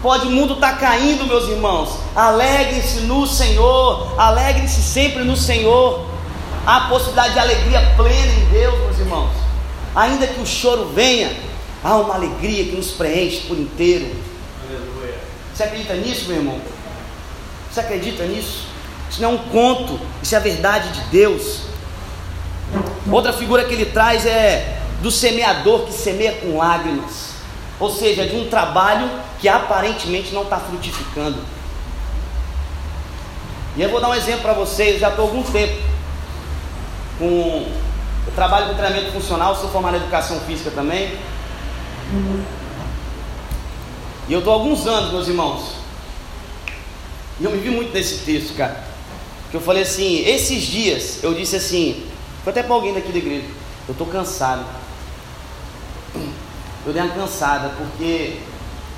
Pode 0.03 0.27
o 0.27 0.31
mundo 0.31 0.55
estar 0.55 0.73
tá 0.73 0.77
caindo, 0.77 1.27
meus 1.27 1.49
irmãos. 1.49 1.99
Alegre-se 2.15 3.01
no 3.01 3.27
Senhor, 3.27 4.15
alegre-se 4.19 4.83
sempre 4.83 5.25
no 5.25 5.37
Senhor. 5.37 6.07
Há 6.67 6.83
possibilidade 6.83 7.33
de 7.33 7.41
alegria 7.41 7.95
plena 7.97 8.33
em 8.33 8.45
Deus, 8.53 8.79
meus 8.81 8.99
irmãos. 8.99 9.31
Ainda 9.97 10.27
que 10.27 10.41
o 10.41 10.47
choro 10.47 10.93
venha, 10.95 11.31
Há 11.83 11.97
uma 11.97 12.15
alegria 12.15 12.65
que 12.65 12.77
nos 12.77 12.91
preenche 12.91 13.47
por 13.49 13.59
inteiro. 13.59 14.15
Aleluia. 14.69 15.15
Você 15.55 15.63
acredita 15.63 15.95
nisso, 15.95 16.29
meu 16.29 16.37
irmão? 16.37 16.61
Você 17.71 17.81
acredita 17.81 18.27
nisso? 18.27 18.67
Isso 19.11 19.21
não 19.21 19.31
é 19.31 19.35
um 19.35 19.39
conto, 19.39 19.99
isso 20.23 20.35
é 20.35 20.39
a 20.39 20.41
verdade 20.41 20.89
de 20.91 21.01
Deus. 21.11 21.63
Outra 23.11 23.33
figura 23.33 23.65
que 23.65 23.75
ele 23.75 23.87
traz 23.87 24.25
é 24.25 24.81
do 25.03 25.11
semeador 25.11 25.87
que 25.87 25.93
semeia 25.93 26.35
com 26.35 26.57
lágrimas, 26.57 27.31
ou 27.81 27.91
seja, 27.91 28.27
de 28.27 28.37
um 28.37 28.49
trabalho 28.49 29.11
que 29.41 29.49
aparentemente 29.49 30.33
não 30.33 30.43
está 30.43 30.59
frutificando. 30.59 31.39
E 33.77 33.83
eu 33.83 33.91
vou 33.91 34.01
dar 34.01 34.11
um 34.11 34.15
exemplo 34.15 34.43
para 34.43 34.53
vocês, 34.53 34.95
eu 34.95 35.01
já 35.01 35.09
estou 35.09 35.27
algum 35.27 35.43
tempo 35.43 35.83
com. 37.19 37.67
Eu 38.27 38.33
trabalho 38.35 38.69
com 38.69 38.75
treinamento 38.75 39.13
funcional, 39.13 39.57
sou 39.57 39.71
formado 39.71 39.97
em 39.97 40.01
educação 40.01 40.39
física 40.41 40.71
também. 40.71 41.19
E 44.29 44.33
eu 44.33 44.39
estou 44.39 44.53
há 44.53 44.57
alguns 44.57 44.87
anos, 44.87 45.11
meus 45.11 45.27
irmãos. 45.27 45.75
E 47.41 47.45
eu 47.45 47.51
me 47.51 47.59
vi 47.59 47.71
muito 47.71 47.93
nesse 47.93 48.19
texto, 48.19 48.55
cara. 48.55 48.90
Que 49.51 49.57
eu 49.57 49.61
falei 49.61 49.83
assim, 49.83 50.25
esses 50.25 50.63
dias, 50.63 51.19
eu 51.23 51.35
disse 51.35 51.57
assim, 51.57 52.07
foi 52.45 52.53
até 52.53 52.63
para 52.63 52.75
alguém 52.75 52.95
daqui 52.95 53.11
da 53.11 53.19
igreja, 53.19 53.47
eu 53.89 53.93
estou 53.93 54.07
cansado. 54.07 54.65
Eu 56.87 56.93
dei 56.93 57.03
uma 57.03 57.13
cansada, 57.13 57.73
porque 57.77 58.39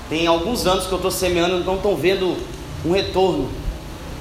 tem 0.08 0.26
alguns 0.26 0.66
anos 0.66 0.86
que 0.86 0.92
eu 0.92 0.96
estou 0.96 1.10
semeando 1.10 1.60
e 1.60 1.64
não 1.64 1.76
estou 1.76 1.96
vendo 1.96 2.36
um 2.84 2.92
retorno. 2.92 3.50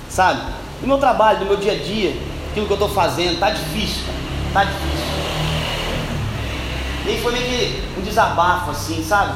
Sabe? 0.09 0.41
Do 0.79 0.87
meu 0.87 0.97
trabalho, 0.97 1.39
do 1.39 1.45
meu 1.45 1.57
dia 1.57 1.73
a 1.73 1.77
dia, 1.77 2.15
aquilo 2.49 2.65
que 2.65 2.73
eu 2.73 2.75
estou 2.75 2.89
fazendo, 2.89 3.39
tá 3.39 3.49
difícil. 3.49 4.03
Tá 4.53 4.63
difícil. 4.63 5.11
E 7.05 7.09
aí 7.09 7.21
foi 7.21 7.31
meio 7.33 7.45
que 7.45 7.99
um 7.99 8.01
desabafo 8.01 8.71
assim, 8.71 9.03
sabe? 9.03 9.33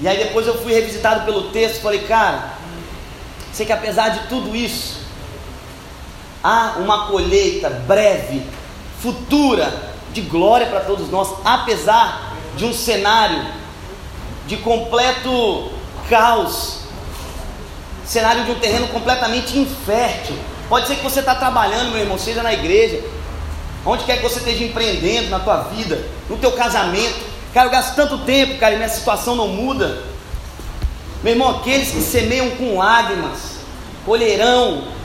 E 0.00 0.06
aí 0.06 0.16
depois 0.16 0.46
eu 0.46 0.56
fui 0.62 0.72
revisitado 0.72 1.24
pelo 1.24 1.50
texto 1.50 1.82
falei, 1.82 2.00
cara, 2.00 2.54
sei 3.52 3.66
que 3.66 3.72
apesar 3.72 4.10
de 4.10 4.28
tudo 4.28 4.54
isso, 4.54 4.97
há 6.48 6.78
uma 6.78 7.06
colheita 7.08 7.68
breve, 7.68 8.42
futura, 9.02 9.92
de 10.14 10.22
glória 10.22 10.66
para 10.66 10.80
todos 10.80 11.10
nós, 11.10 11.28
apesar 11.44 12.34
de 12.56 12.64
um 12.64 12.72
cenário 12.72 13.44
de 14.46 14.56
completo 14.56 15.70
caos, 16.08 16.78
cenário 18.06 18.46
de 18.46 18.50
um 18.52 18.54
terreno 18.54 18.88
completamente 18.88 19.58
infértil. 19.58 20.34
Pode 20.70 20.86
ser 20.86 20.96
que 20.96 21.02
você 21.02 21.20
está 21.20 21.34
trabalhando, 21.34 21.90
meu 21.90 22.00
irmão, 22.00 22.18
seja 22.18 22.42
na 22.42 22.54
igreja, 22.54 23.04
onde 23.84 24.04
quer 24.04 24.16
que 24.16 24.22
você 24.22 24.38
esteja 24.38 24.64
empreendendo 24.64 25.28
na 25.28 25.40
tua 25.40 25.64
vida, 25.64 26.02
no 26.30 26.38
teu 26.38 26.52
casamento. 26.52 27.28
Cara, 27.52 27.66
eu 27.66 27.70
gasto 27.70 27.94
tanto 27.94 28.18
tempo, 28.24 28.58
cara, 28.58 28.74
e 28.74 28.78
minha 28.78 28.88
situação 28.88 29.36
não 29.36 29.48
muda. 29.48 30.02
Meu 31.22 31.34
irmão, 31.34 31.50
aqueles 31.50 31.90
que 31.90 32.00
semeiam 32.00 32.50
com 32.52 32.78
lágrimas, 32.78 33.58
colherão 34.06 34.97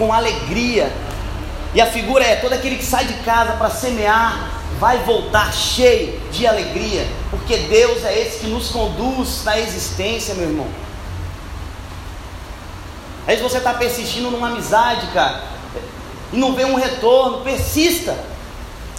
com 0.00 0.10
alegria. 0.10 0.90
E 1.74 1.80
a 1.80 1.86
figura 1.86 2.24
é 2.24 2.36
todo 2.36 2.54
aquele 2.54 2.76
que 2.76 2.84
sai 2.84 3.04
de 3.04 3.14
casa 3.22 3.52
para 3.52 3.68
semear, 3.68 4.50
vai 4.80 4.98
voltar 5.00 5.52
cheio 5.52 6.18
de 6.32 6.46
alegria, 6.46 7.06
porque 7.28 7.54
Deus 7.58 8.02
é 8.02 8.18
esse 8.18 8.38
que 8.38 8.46
nos 8.46 8.70
conduz 8.70 9.44
na 9.44 9.60
existência, 9.60 10.34
meu 10.34 10.48
irmão. 10.48 10.66
Vezes 13.26 13.42
você 13.42 13.58
está 13.58 13.74
persistindo 13.74 14.30
numa 14.30 14.48
amizade, 14.48 15.06
cara, 15.08 15.44
e 16.32 16.36
não 16.36 16.54
vê 16.54 16.64
um 16.64 16.74
retorno, 16.74 17.42
persista. 17.42 18.16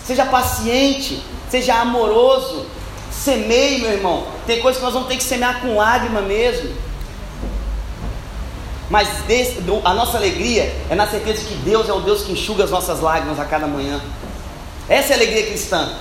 Seja 0.05 0.25
paciente, 0.25 1.21
seja 1.49 1.75
amoroso, 1.75 2.65
semeie, 3.11 3.81
meu 3.81 3.91
irmão. 3.91 4.27
Tem 4.45 4.61
coisas 4.61 4.79
que 4.79 4.85
nós 4.85 4.93
vamos 4.93 5.09
ter 5.09 5.17
que 5.17 5.23
semear 5.23 5.61
com 5.61 5.75
lágrima 5.75 6.21
mesmo. 6.21 6.73
Mas 8.91 9.07
a 9.85 9.93
nossa 9.93 10.17
alegria 10.17 10.75
é 10.89 10.95
na 10.95 11.07
certeza 11.07 11.45
que 11.45 11.53
Deus 11.55 11.87
é 11.87 11.93
o 11.93 12.01
Deus 12.01 12.23
que 12.23 12.33
enxuga 12.33 12.65
as 12.65 12.69
nossas 12.69 12.99
lágrimas 12.99 13.39
a 13.39 13.45
cada 13.45 13.65
manhã. 13.65 14.01
Essa 14.89 15.13
é 15.13 15.15
a 15.15 15.17
alegria 15.17 15.47
cristã. 15.47 15.93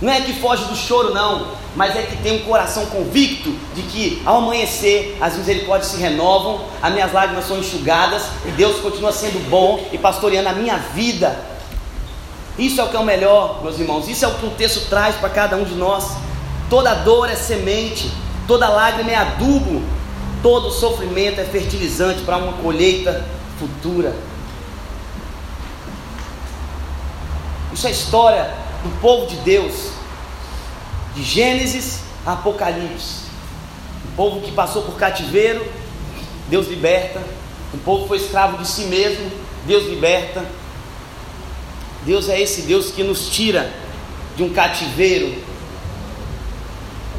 Não 0.00 0.12
é 0.12 0.20
que 0.20 0.32
foge 0.40 0.64
do 0.64 0.74
choro, 0.74 1.14
não, 1.14 1.46
mas 1.76 1.94
é 1.94 2.02
que 2.02 2.16
tem 2.16 2.40
um 2.40 2.44
coração 2.44 2.86
convicto 2.86 3.54
de 3.76 3.82
que 3.82 4.20
ao 4.26 4.38
amanhecer 4.38 5.16
as 5.20 5.36
misericórdias 5.36 5.92
se 5.92 5.96
renovam, 5.98 6.64
as 6.82 6.92
minhas 6.92 7.12
lágrimas 7.12 7.46
são 7.46 7.58
enxugadas 7.58 8.24
e 8.44 8.50
Deus 8.50 8.80
continua 8.80 9.12
sendo 9.12 9.48
bom 9.48 9.86
e 9.92 9.96
pastoreando 9.96 10.48
a 10.48 10.52
minha 10.54 10.76
vida. 10.76 11.38
Isso 12.58 12.80
é 12.80 12.84
o 12.84 12.88
que 12.88 12.96
é 12.96 12.98
o 12.98 13.04
melhor, 13.04 13.62
meus 13.62 13.78
irmãos. 13.78 14.08
Isso 14.08 14.24
é 14.24 14.28
o 14.28 14.34
que 14.34 14.46
o 14.46 14.50
texto 14.50 14.88
traz 14.88 15.14
para 15.14 15.28
cada 15.28 15.54
um 15.54 15.62
de 15.62 15.74
nós. 15.74 16.16
Toda 16.68 16.94
dor 16.94 17.30
é 17.30 17.36
semente, 17.36 18.10
toda 18.48 18.68
lágrima 18.68 19.12
é 19.12 19.14
adubo. 19.14 19.93
Todo 20.44 20.70
sofrimento 20.70 21.40
é 21.40 21.44
fertilizante 21.46 22.20
para 22.20 22.36
uma 22.36 22.52
colheita 22.58 23.24
futura. 23.58 24.14
Isso 27.72 27.86
é 27.86 27.88
a 27.88 27.92
história 27.92 28.54
do 28.82 29.00
povo 29.00 29.26
de 29.26 29.36
Deus, 29.36 29.92
de 31.14 31.22
Gênesis 31.22 32.00
a 32.26 32.34
Apocalipse. 32.34 33.24
Um 34.06 34.16
povo 34.16 34.42
que 34.42 34.52
passou 34.52 34.82
por 34.82 34.96
cativeiro, 34.96 35.66
Deus 36.50 36.68
liberta. 36.68 37.22
Um 37.72 37.78
povo 37.78 38.02
que 38.02 38.08
foi 38.08 38.18
escravo 38.18 38.58
de 38.58 38.68
si 38.68 38.82
mesmo, 38.82 39.30
Deus 39.66 39.88
liberta. 39.88 40.44
Deus 42.04 42.28
é 42.28 42.38
esse 42.38 42.62
Deus 42.62 42.90
que 42.90 43.02
nos 43.02 43.30
tira 43.30 43.72
de 44.36 44.42
um 44.42 44.52
cativeiro, 44.52 45.42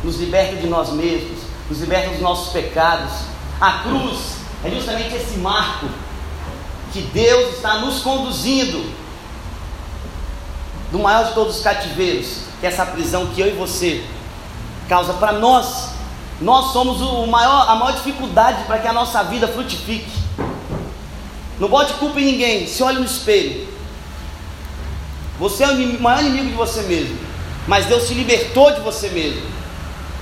nos 0.04 0.20
liberta 0.20 0.58
de 0.58 0.68
nós 0.68 0.92
mesmos, 0.92 1.35
nos 1.70 1.80
liberta 1.80 2.10
dos 2.10 2.22
nossos 2.22 2.54
pecados. 2.54 3.12
A 3.60 3.80
cruz 3.80 4.38
é 4.64 4.70
justamente 4.70 5.16
esse 5.16 5.38
marco 5.38 5.88
que 6.92 7.02
Deus 7.02 7.56
está 7.56 7.80
nos 7.80 8.00
conduzindo 8.00 8.94
do 10.92 11.00
maior 11.00 11.26
de 11.26 11.34
todos 11.34 11.58
os 11.58 11.64
cativeiros, 11.64 12.40
que 12.60 12.66
é 12.66 12.70
essa 12.70 12.86
prisão 12.86 13.28
que 13.28 13.42
eu 13.42 13.48
e 13.48 13.52
você 13.52 14.04
causa 14.88 15.14
para 15.14 15.34
nós. 15.34 15.90
Nós 16.40 16.74
somos 16.74 17.02
o 17.02 17.26
maior, 17.28 17.70
a 17.70 17.76
maior 17.76 17.94
dificuldade 17.94 18.64
para 18.66 18.80
que 18.80 18.88
a 18.88 18.94
nossa 18.94 19.24
vida 19.24 19.48
frutifique. 19.48 20.12
Não 21.60 21.70
bote 21.70 21.94
culpa 21.94 22.20
em 22.20 22.26
ninguém, 22.26 22.68
se 22.68 22.84
olhe 22.84 23.00
no 23.00 23.06
espelho. 23.06 23.68
Você 25.40 25.64
é 25.64 25.68
o 25.68 26.02
maior 26.02 26.22
inimigo 26.22 26.50
de 26.50 26.56
você 26.56 26.82
mesmo, 26.84 27.18
mas 27.68 27.86
Deus 27.86 28.08
te 28.08 28.14
libertou 28.14 28.72
de 28.74 28.82
você 28.82 29.10
mesmo. 29.10 29.55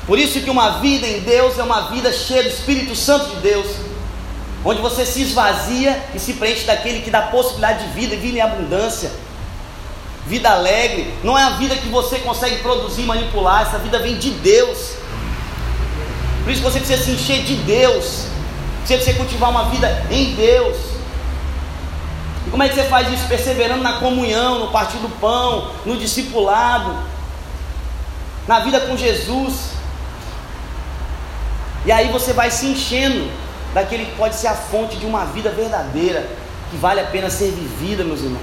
Por 0.05 0.19
isso 0.19 0.41
que 0.41 0.49
uma 0.49 0.79
vida 0.79 1.07
em 1.07 1.21
Deus 1.21 1.57
é 1.57 1.63
uma 1.63 1.89
vida 1.89 2.11
cheia 2.11 2.43
do 2.43 2.49
Espírito 2.49 2.95
Santo 2.95 3.35
de 3.35 3.41
Deus, 3.41 3.67
onde 4.65 4.81
você 4.81 5.05
se 5.05 5.21
esvazia 5.21 6.03
e 6.13 6.19
se 6.19 6.33
preenche 6.33 6.65
daquele 6.65 7.01
que 7.01 7.09
dá 7.09 7.21
possibilidade 7.23 7.87
de 7.87 7.93
vida 7.93 8.15
vida 8.17 8.37
em 8.37 8.41
abundância. 8.41 9.11
Vida 10.27 10.49
alegre, 10.51 11.13
não 11.23 11.37
é 11.37 11.43
a 11.43 11.51
vida 11.51 11.75
que 11.75 11.87
você 11.87 12.19
consegue 12.19 12.57
produzir 12.57 13.03
manipular, 13.03 13.63
essa 13.63 13.77
vida 13.77 13.99
vem 13.99 14.17
de 14.17 14.29
Deus. 14.31 14.93
Por 16.43 16.51
isso 16.51 16.61
você 16.61 16.79
precisa 16.79 17.03
se 17.03 17.11
encher 17.11 17.43
de 17.43 17.55
Deus, 17.55 18.25
você 18.85 18.95
precisa 18.95 19.17
cultivar 19.17 19.49
uma 19.49 19.69
vida 19.69 20.05
em 20.11 20.33
Deus. 20.33 20.77
E 22.45 22.49
como 22.49 22.61
é 22.61 22.67
que 22.67 22.75
você 22.75 22.83
faz 22.83 23.11
isso? 23.11 23.27
Perseverando 23.27 23.83
na 23.83 23.93
comunhão, 23.93 24.59
no 24.59 24.67
partir 24.71 24.97
do 24.97 25.09
pão, 25.19 25.71
no 25.85 25.97
discipulado, 25.97 26.93
na 28.47 28.59
vida 28.59 28.81
com 28.81 28.97
Jesus. 28.97 29.72
E 31.85 31.91
aí 31.91 32.11
você 32.11 32.31
vai 32.31 32.49
se 32.49 32.67
enchendo 32.67 33.29
daquele 33.73 34.05
que 34.05 34.15
pode 34.15 34.35
ser 34.35 34.47
a 34.47 34.55
fonte 34.55 34.95
de 34.97 35.05
uma 35.05 35.25
vida 35.25 35.49
verdadeira, 35.49 36.29
que 36.69 36.77
vale 36.77 37.01
a 37.01 37.05
pena 37.05 37.29
ser 37.29 37.51
vivida, 37.51 38.03
meus 38.03 38.21
irmãos. 38.21 38.41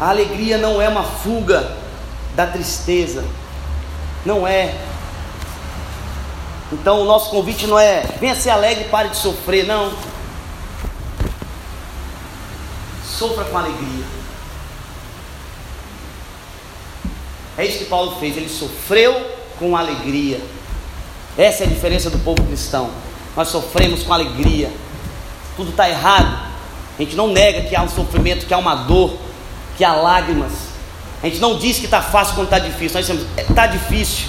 A 0.00 0.08
alegria 0.08 0.58
não 0.58 0.82
é 0.82 0.88
uma 0.88 1.04
fuga 1.04 1.76
da 2.34 2.46
tristeza, 2.46 3.24
não 4.24 4.46
é. 4.46 4.74
Então 6.72 7.02
o 7.02 7.04
nosso 7.04 7.30
convite 7.30 7.66
não 7.66 7.78
é 7.78 8.00
venha 8.18 8.34
ser 8.34 8.50
alegre 8.50 8.84
e 8.84 8.88
pare 8.88 9.10
de 9.10 9.16
sofrer, 9.16 9.66
não. 9.66 9.92
Sofra 13.06 13.44
com 13.44 13.56
alegria. 13.56 14.04
É 17.56 17.66
isso 17.66 17.78
que 17.78 17.84
Paulo 17.84 18.18
fez, 18.18 18.36
ele 18.36 18.48
sofreu 18.48 19.31
com 19.62 19.76
alegria. 19.76 20.40
Essa 21.38 21.62
é 21.62 21.66
a 21.66 21.68
diferença 21.68 22.10
do 22.10 22.18
povo 22.18 22.42
cristão. 22.42 22.90
Nós 23.36 23.46
sofremos 23.48 24.02
com 24.02 24.12
alegria. 24.12 24.68
Tudo 25.56 25.70
está 25.70 25.88
errado. 25.88 26.50
A 26.98 27.02
gente 27.02 27.14
não 27.14 27.28
nega 27.28 27.62
que 27.62 27.76
há 27.76 27.82
um 27.82 27.88
sofrimento, 27.88 28.44
que 28.44 28.52
há 28.52 28.58
uma 28.58 28.74
dor, 28.74 29.16
que 29.78 29.84
há 29.84 29.94
lágrimas. 29.94 30.52
A 31.22 31.26
gente 31.26 31.38
não 31.38 31.56
diz 31.56 31.78
que 31.78 31.84
está 31.84 32.02
fácil 32.02 32.34
quando 32.34 32.46
está 32.46 32.58
difícil, 32.58 32.98
nós 32.98 33.06
dizemos, 33.06 33.26
está 33.38 33.66
difícil. 33.68 34.26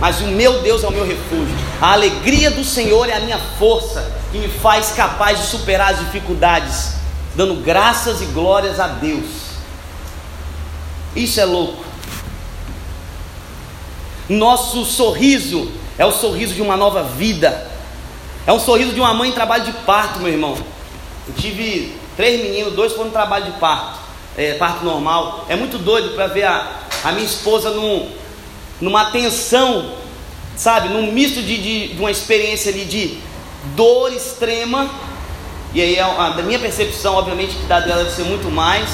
Mas 0.00 0.20
o 0.20 0.24
meu 0.24 0.60
Deus 0.62 0.82
é 0.82 0.88
o 0.88 0.90
meu 0.90 1.06
refúgio. 1.06 1.54
A 1.80 1.92
alegria 1.92 2.50
do 2.50 2.64
Senhor 2.64 3.08
é 3.08 3.14
a 3.14 3.20
minha 3.20 3.38
força 3.58 4.12
que 4.32 4.38
me 4.38 4.48
faz 4.48 4.90
capaz 4.92 5.38
de 5.38 5.46
superar 5.46 5.92
as 5.92 6.00
dificuldades, 6.00 6.94
dando 7.36 7.54
graças 7.62 8.20
e 8.20 8.26
glórias 8.26 8.80
a 8.80 8.88
Deus. 8.88 9.26
Isso 11.14 11.40
é 11.40 11.44
louco. 11.44 11.89
Nosso 14.30 14.84
sorriso 14.86 15.70
é 15.98 16.06
o 16.06 16.12
sorriso 16.12 16.54
de 16.54 16.62
uma 16.62 16.76
nova 16.76 17.02
vida. 17.02 17.70
É 18.46 18.52
um 18.52 18.58
sorriso 18.58 18.92
de 18.92 19.00
uma 19.00 19.12
mãe 19.12 19.28
em 19.28 19.34
trabalho 19.34 19.64
de 19.64 19.72
parto, 19.72 20.20
meu 20.20 20.32
irmão. 20.32 20.56
Eu 21.28 21.34
tive 21.34 22.00
Três 22.20 22.42
meninos, 22.42 22.74
dois 22.74 22.92
foram 22.92 23.06
no 23.06 23.12
trabalho 23.12 23.46
de 23.46 23.52
parto, 23.52 23.98
é, 24.36 24.52
parto 24.52 24.84
normal. 24.84 25.46
É 25.48 25.56
muito 25.56 25.78
doido 25.78 26.14
para 26.14 26.26
ver 26.26 26.42
a, 26.42 26.70
a 27.02 27.12
minha 27.12 27.24
esposa 27.24 27.70
num, 27.70 28.10
numa 28.78 29.06
tensão, 29.06 29.92
sabe, 30.54 30.88
num 30.88 31.10
misto 31.12 31.40
de, 31.40 31.56
de, 31.56 31.88
de, 31.94 31.98
uma 31.98 32.10
experiência 32.10 32.70
ali 32.70 32.84
de 32.84 33.18
dor 33.74 34.12
extrema. 34.12 34.90
E 35.72 35.80
aí, 35.80 35.98
a, 35.98 36.08
a, 36.08 36.30
da 36.30 36.42
minha 36.42 36.58
percepção, 36.58 37.14
obviamente, 37.14 37.56
que 37.56 37.64
da 37.64 37.80
dela 37.80 38.04
deve 38.04 38.14
ser 38.14 38.24
muito 38.24 38.50
mais, 38.50 38.90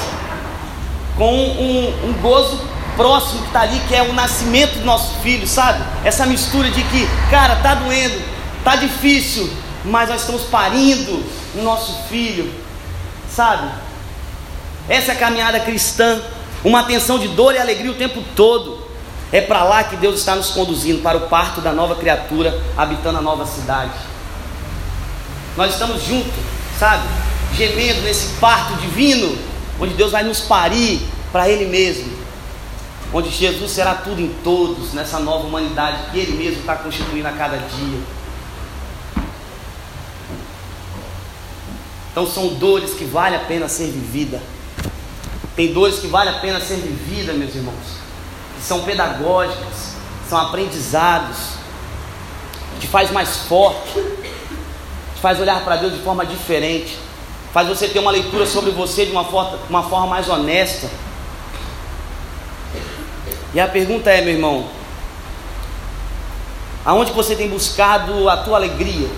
com 1.16 1.34
um, 1.34 2.08
um 2.08 2.12
gozo 2.22 2.60
próximo 2.96 3.42
que 3.42 3.46
está 3.48 3.60
ali, 3.60 3.80
que 3.88 3.94
é 3.94 4.02
o 4.02 4.12
nascimento 4.12 4.78
do 4.78 4.84
nosso 4.84 5.20
filho, 5.20 5.46
sabe? 5.46 5.84
Essa 6.04 6.26
mistura 6.26 6.70
de 6.70 6.82
que, 6.82 7.08
cara, 7.30 7.56
tá 7.56 7.74
doendo, 7.74 8.20
tá 8.64 8.76
difícil, 8.76 9.50
mas 9.84 10.08
nós 10.08 10.22
estamos 10.22 10.42
parindo 10.42 11.22
o 11.54 11.62
nosso 11.62 11.92
filho 12.08 12.66
sabe? 13.36 13.70
Essa 14.88 15.12
é 15.12 15.14
a 15.14 15.18
caminhada 15.18 15.60
cristã, 15.60 16.22
uma 16.64 16.80
atenção 16.80 17.18
de 17.18 17.28
dor 17.28 17.54
e 17.54 17.58
alegria 17.58 17.90
o 17.90 17.94
tempo 17.94 18.22
todo. 18.34 18.86
É 19.30 19.40
para 19.40 19.64
lá 19.64 19.84
que 19.84 19.96
Deus 19.96 20.18
está 20.18 20.34
nos 20.34 20.50
conduzindo, 20.50 21.02
para 21.02 21.18
o 21.18 21.28
parto 21.28 21.60
da 21.60 21.72
nova 21.72 21.96
criatura 21.96 22.58
habitando 22.76 23.18
a 23.18 23.20
nova 23.20 23.44
cidade. 23.44 23.92
Nós 25.56 25.72
estamos 25.72 26.02
juntos, 26.02 26.32
sabe? 26.78 27.02
Gemendo 27.54 28.02
nesse 28.02 28.34
parto 28.38 28.74
divino, 28.74 29.36
onde 29.78 29.94
Deus 29.94 30.12
vai 30.12 30.22
nos 30.22 30.40
parir 30.40 31.06
para 31.32 31.48
Ele 31.48 31.66
mesmo, 31.66 32.10
onde 33.16 33.30
Jesus 33.30 33.70
será 33.70 33.94
tudo 33.94 34.20
em 34.20 34.28
todos, 34.44 34.92
nessa 34.92 35.18
nova 35.18 35.46
humanidade 35.46 36.10
que 36.10 36.18
Ele 36.18 36.32
mesmo 36.32 36.60
está 36.60 36.76
constituindo 36.76 37.26
a 37.26 37.32
cada 37.32 37.56
dia. 37.56 37.98
Então 42.12 42.26
são 42.26 42.48
dores 42.48 42.92
que 42.92 43.06
vale 43.06 43.34
a 43.34 43.38
pena 43.38 43.70
ser 43.70 43.86
vivida. 43.86 44.42
Tem 45.54 45.72
dores 45.72 45.98
que 45.98 46.08
vale 46.08 46.28
a 46.28 46.40
pena 46.40 46.60
ser 46.60 46.76
vivida, 46.76 47.32
meus 47.32 47.54
irmãos. 47.54 47.96
Que 48.54 48.62
são 48.62 48.82
pedagógicas, 48.82 49.94
são 50.28 50.38
aprendizados, 50.38 51.38
te 52.78 52.86
faz 52.86 53.10
mais 53.10 53.38
forte, 53.48 53.94
te 53.94 55.20
faz 55.22 55.40
olhar 55.40 55.64
para 55.64 55.76
Deus 55.76 55.94
de 55.94 56.00
forma 56.00 56.26
diferente, 56.26 56.98
faz 57.50 57.66
você 57.66 57.88
ter 57.88 57.98
uma 57.98 58.10
leitura 58.10 58.44
sobre 58.44 58.72
você 58.72 59.06
de 59.06 59.12
uma 59.12 59.24
forma, 59.24 59.58
uma 59.70 59.84
forma 59.84 60.06
mais 60.06 60.28
honesta. 60.28 60.90
E 63.56 63.60
a 63.60 63.66
pergunta 63.66 64.10
é, 64.10 64.20
meu 64.20 64.34
irmão, 64.34 64.66
aonde 66.84 67.10
você 67.12 67.34
tem 67.34 67.48
buscado 67.48 68.28
a 68.28 68.36
tua 68.36 68.58
alegria? 68.58 69.08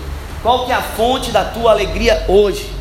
Qual 0.41 0.65
que 0.65 0.71
é 0.71 0.75
a 0.75 0.81
fonte 0.81 1.29
da 1.29 1.43
tua 1.43 1.71
alegria 1.71 2.23
hoje? 2.25 2.73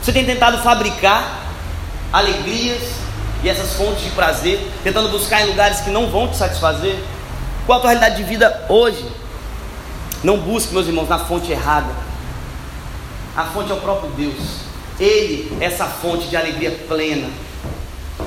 Você 0.00 0.14
tem 0.14 0.24
tentado 0.24 0.62
fabricar 0.62 1.42
alegrias 2.10 2.94
e 3.44 3.50
essas 3.50 3.74
fontes 3.74 4.02
de 4.02 4.10
prazer, 4.12 4.58
tentando 4.82 5.10
buscar 5.10 5.42
em 5.42 5.48
lugares 5.48 5.82
que 5.82 5.90
não 5.90 6.06
vão 6.06 6.28
te 6.28 6.38
satisfazer? 6.38 7.04
Qual 7.66 7.76
a 7.76 7.80
tua 7.82 7.90
realidade 7.90 8.16
de 8.16 8.24
vida 8.24 8.64
hoje? 8.70 9.06
Não 10.24 10.38
busque, 10.38 10.72
meus 10.72 10.86
irmãos, 10.86 11.06
na 11.10 11.18
fonte 11.18 11.52
errada. 11.52 11.92
A 13.36 13.44
fonte 13.44 13.70
é 13.70 13.74
o 13.74 13.80
próprio 13.82 14.10
Deus. 14.12 14.71
Ele 14.98 15.56
é 15.60 15.64
essa 15.64 15.86
fonte 15.86 16.28
de 16.28 16.36
alegria 16.36 16.70
plena, 16.88 17.28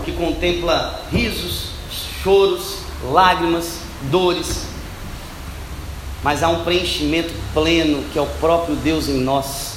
que 0.04 0.12
contempla 0.12 1.04
risos, 1.12 1.69
choros, 2.23 2.80
lágrimas, 3.12 3.80
dores. 4.04 4.65
Mas 6.23 6.41
há 6.41 6.49
um 6.49 6.63
preenchimento 6.63 7.34
pleno 7.54 8.04
que 8.12 8.17
é 8.17 8.21
o 8.21 8.28
próprio 8.39 8.75
Deus 8.75 9.08
em 9.08 9.19
nós. 9.19 9.75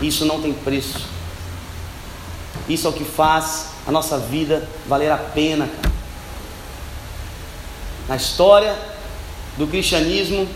Isso 0.00 0.24
não 0.24 0.40
tem 0.40 0.52
preço. 0.52 1.06
Isso 2.68 2.86
é 2.86 2.90
o 2.90 2.92
que 2.92 3.04
faz 3.04 3.70
a 3.86 3.90
nossa 3.90 4.18
vida 4.18 4.68
valer 4.86 5.10
a 5.10 5.16
pena. 5.16 5.68
Na 8.08 8.16
história 8.16 8.76
do 9.56 9.66
cristianismo, 9.66 10.48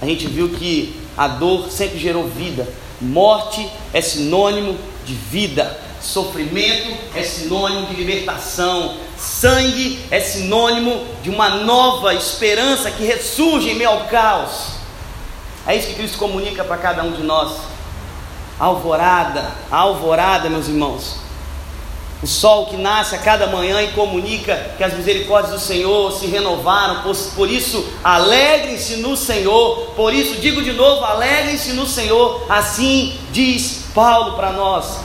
a 0.00 0.06
gente 0.06 0.26
viu 0.26 0.48
que 0.48 1.00
a 1.16 1.28
dor 1.28 1.70
sempre 1.70 1.98
gerou 1.98 2.26
vida. 2.26 2.68
Morte 3.02 3.68
é 3.92 4.00
sinônimo 4.00 4.78
de 5.04 5.14
vida. 5.14 5.78
Sofrimento 6.00 6.96
é 7.14 7.22
sinônimo 7.22 7.86
de 7.86 7.94
libertação. 7.94 8.96
Sangue 9.18 9.98
é 10.10 10.20
sinônimo 10.20 11.04
de 11.22 11.30
uma 11.30 11.48
nova 11.50 12.14
esperança 12.14 12.90
que 12.90 13.04
ressurge 13.04 13.70
em 13.70 13.74
meio 13.74 13.90
ao 13.90 14.04
caos. 14.06 14.72
É 15.66 15.76
isso 15.76 15.88
que 15.88 15.94
Cristo 15.94 16.18
comunica 16.18 16.64
para 16.64 16.76
cada 16.76 17.02
um 17.04 17.12
de 17.12 17.22
nós. 17.22 17.52
Alvorada, 18.58 19.50
alvorada, 19.70 20.48
meus 20.48 20.68
irmãos. 20.68 21.21
O 22.22 22.26
sol 22.26 22.66
que 22.66 22.76
nasce 22.76 23.16
a 23.16 23.18
cada 23.18 23.48
manhã 23.48 23.82
e 23.82 23.88
comunica 23.88 24.70
que 24.76 24.84
as 24.84 24.94
misericórdias 24.94 25.54
do 25.54 25.58
Senhor 25.58 26.12
se 26.12 26.28
renovaram, 26.28 27.02
por, 27.02 27.16
por 27.34 27.50
isso 27.50 27.84
alegrem-se 28.04 28.98
no 28.98 29.16
Senhor, 29.16 29.88
por 29.96 30.14
isso 30.14 30.40
digo 30.40 30.62
de 30.62 30.72
novo: 30.72 31.04
alegrem-se 31.04 31.72
no 31.72 31.84
Senhor, 31.84 32.46
assim 32.48 33.18
diz 33.32 33.86
Paulo 33.92 34.36
para 34.36 34.52
nós, 34.52 35.00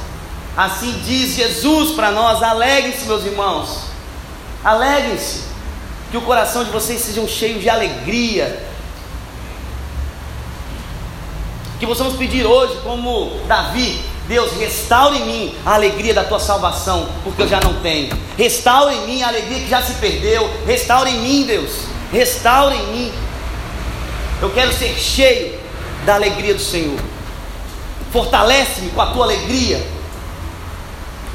assim 0.56 0.92
diz 1.04 1.36
Jesus 1.36 1.96
para 1.96 2.12
nós: 2.12 2.44
alegrem-se, 2.44 3.08
meus 3.08 3.26
irmãos, 3.26 3.80
alegrem-se, 4.64 5.42
que 6.12 6.18
o 6.18 6.22
coração 6.22 6.64
de 6.64 6.70
vocês 6.70 7.02
seja 7.02 7.28
cheio 7.28 7.60
de 7.60 7.68
alegria, 7.68 8.64
que 11.80 11.88
possamos 11.88 12.16
pedir 12.16 12.46
hoje, 12.46 12.78
como 12.84 13.32
Davi, 13.48 14.06
Deus, 14.28 14.52
restaure 14.54 15.18
em 15.18 15.26
mim 15.26 15.56
a 15.66 15.76
alegria 15.76 16.14
da 16.14 16.24
tua 16.24 16.40
salvação, 16.40 17.08
porque 17.24 17.42
eu 17.42 17.48
já 17.48 17.62
não 17.62 17.76
tenho. 17.76 18.10
Restaure 18.38 18.94
em 18.94 19.08
mim 19.08 19.24
a 19.24 19.30
alegria 19.30 19.60
que 19.60 19.70
já 19.70 19.82
se 19.82 19.94
perdeu. 19.94 20.50
Restaure 20.66 21.10
em 21.10 21.20
mim, 21.22 21.44
Deus. 21.46 21.72
Restaure 22.12 22.76
em 22.76 22.88
mim. 22.88 23.14
Eu 24.42 24.50
quero 24.52 24.74
ser 24.74 24.98
cheio 25.00 25.58
da 26.06 26.16
alegria 26.16 26.54
do 26.54 26.62
Senhor. 26.62 27.00
Fortalece-me 28.12 28.90
com 28.92 29.02
a 29.02 29.08
tua 29.08 29.26
alegria. 29.26 29.86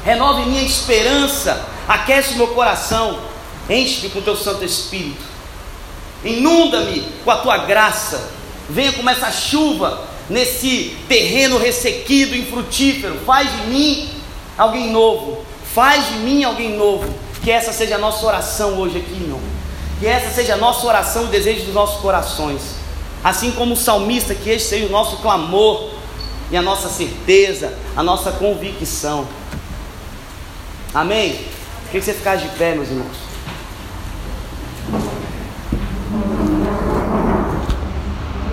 Renove 0.05 0.43
minha 0.43 0.63
esperança. 0.63 1.65
Aquece 1.87 2.35
meu 2.35 2.47
coração. 2.47 3.19
Enche-me 3.67 4.09
com 4.09 4.19
o 4.19 4.21
teu 4.23 4.37
Santo 4.37 4.63
Espírito. 4.63 5.23
Inunda-me 6.23 7.01
com 7.25 7.31
a 7.31 7.37
tua 7.37 7.57
graça. 7.57 8.29
Venha 8.69 8.93
como 8.93 9.09
essa 9.09 9.31
chuva 9.31 10.12
nesse 10.33 10.97
terreno 11.07 11.59
ressequido, 11.59 12.35
infrutífero. 12.35 13.19
Faz 13.25 13.49
de 13.51 13.67
mim 13.67 14.09
alguém 14.57 14.91
novo. 14.91 15.45
Faz 15.73 16.07
de 16.07 16.13
mim 16.15 16.43
alguém 16.43 16.75
novo. 16.75 17.13
Que 17.43 17.51
essa 17.51 17.71
seja 17.71 17.95
a 17.95 17.97
nossa 17.99 18.25
oração 18.25 18.79
hoje 18.79 18.97
aqui, 18.97 19.13
irmão. 19.13 19.39
Que 19.99 20.07
essa 20.07 20.33
seja 20.33 20.55
a 20.55 20.57
nossa 20.57 20.85
oração 20.87 21.25
e 21.25 21.27
desejo 21.27 21.65
dos 21.65 21.73
nossos 21.73 22.01
corações. 22.01 22.61
Assim 23.23 23.51
como 23.51 23.73
o 23.73 23.77
salmista, 23.77 24.33
que 24.33 24.49
esse 24.49 24.67
seja 24.69 24.87
o 24.87 24.89
nosso 24.89 25.17
clamor 25.17 25.91
e 26.51 26.57
a 26.57 26.61
nossa 26.61 26.89
certeza, 26.89 27.77
a 27.95 28.03
nossa 28.03 28.31
convicção. 28.31 29.27
Amém? 30.93 31.33
Queria 31.85 31.99
que 31.99 32.01
você 32.01 32.13
ficasse 32.13 32.43
de 32.43 32.49
pé, 32.57 32.73
meus 32.73 32.89
irmãos. 32.89 33.32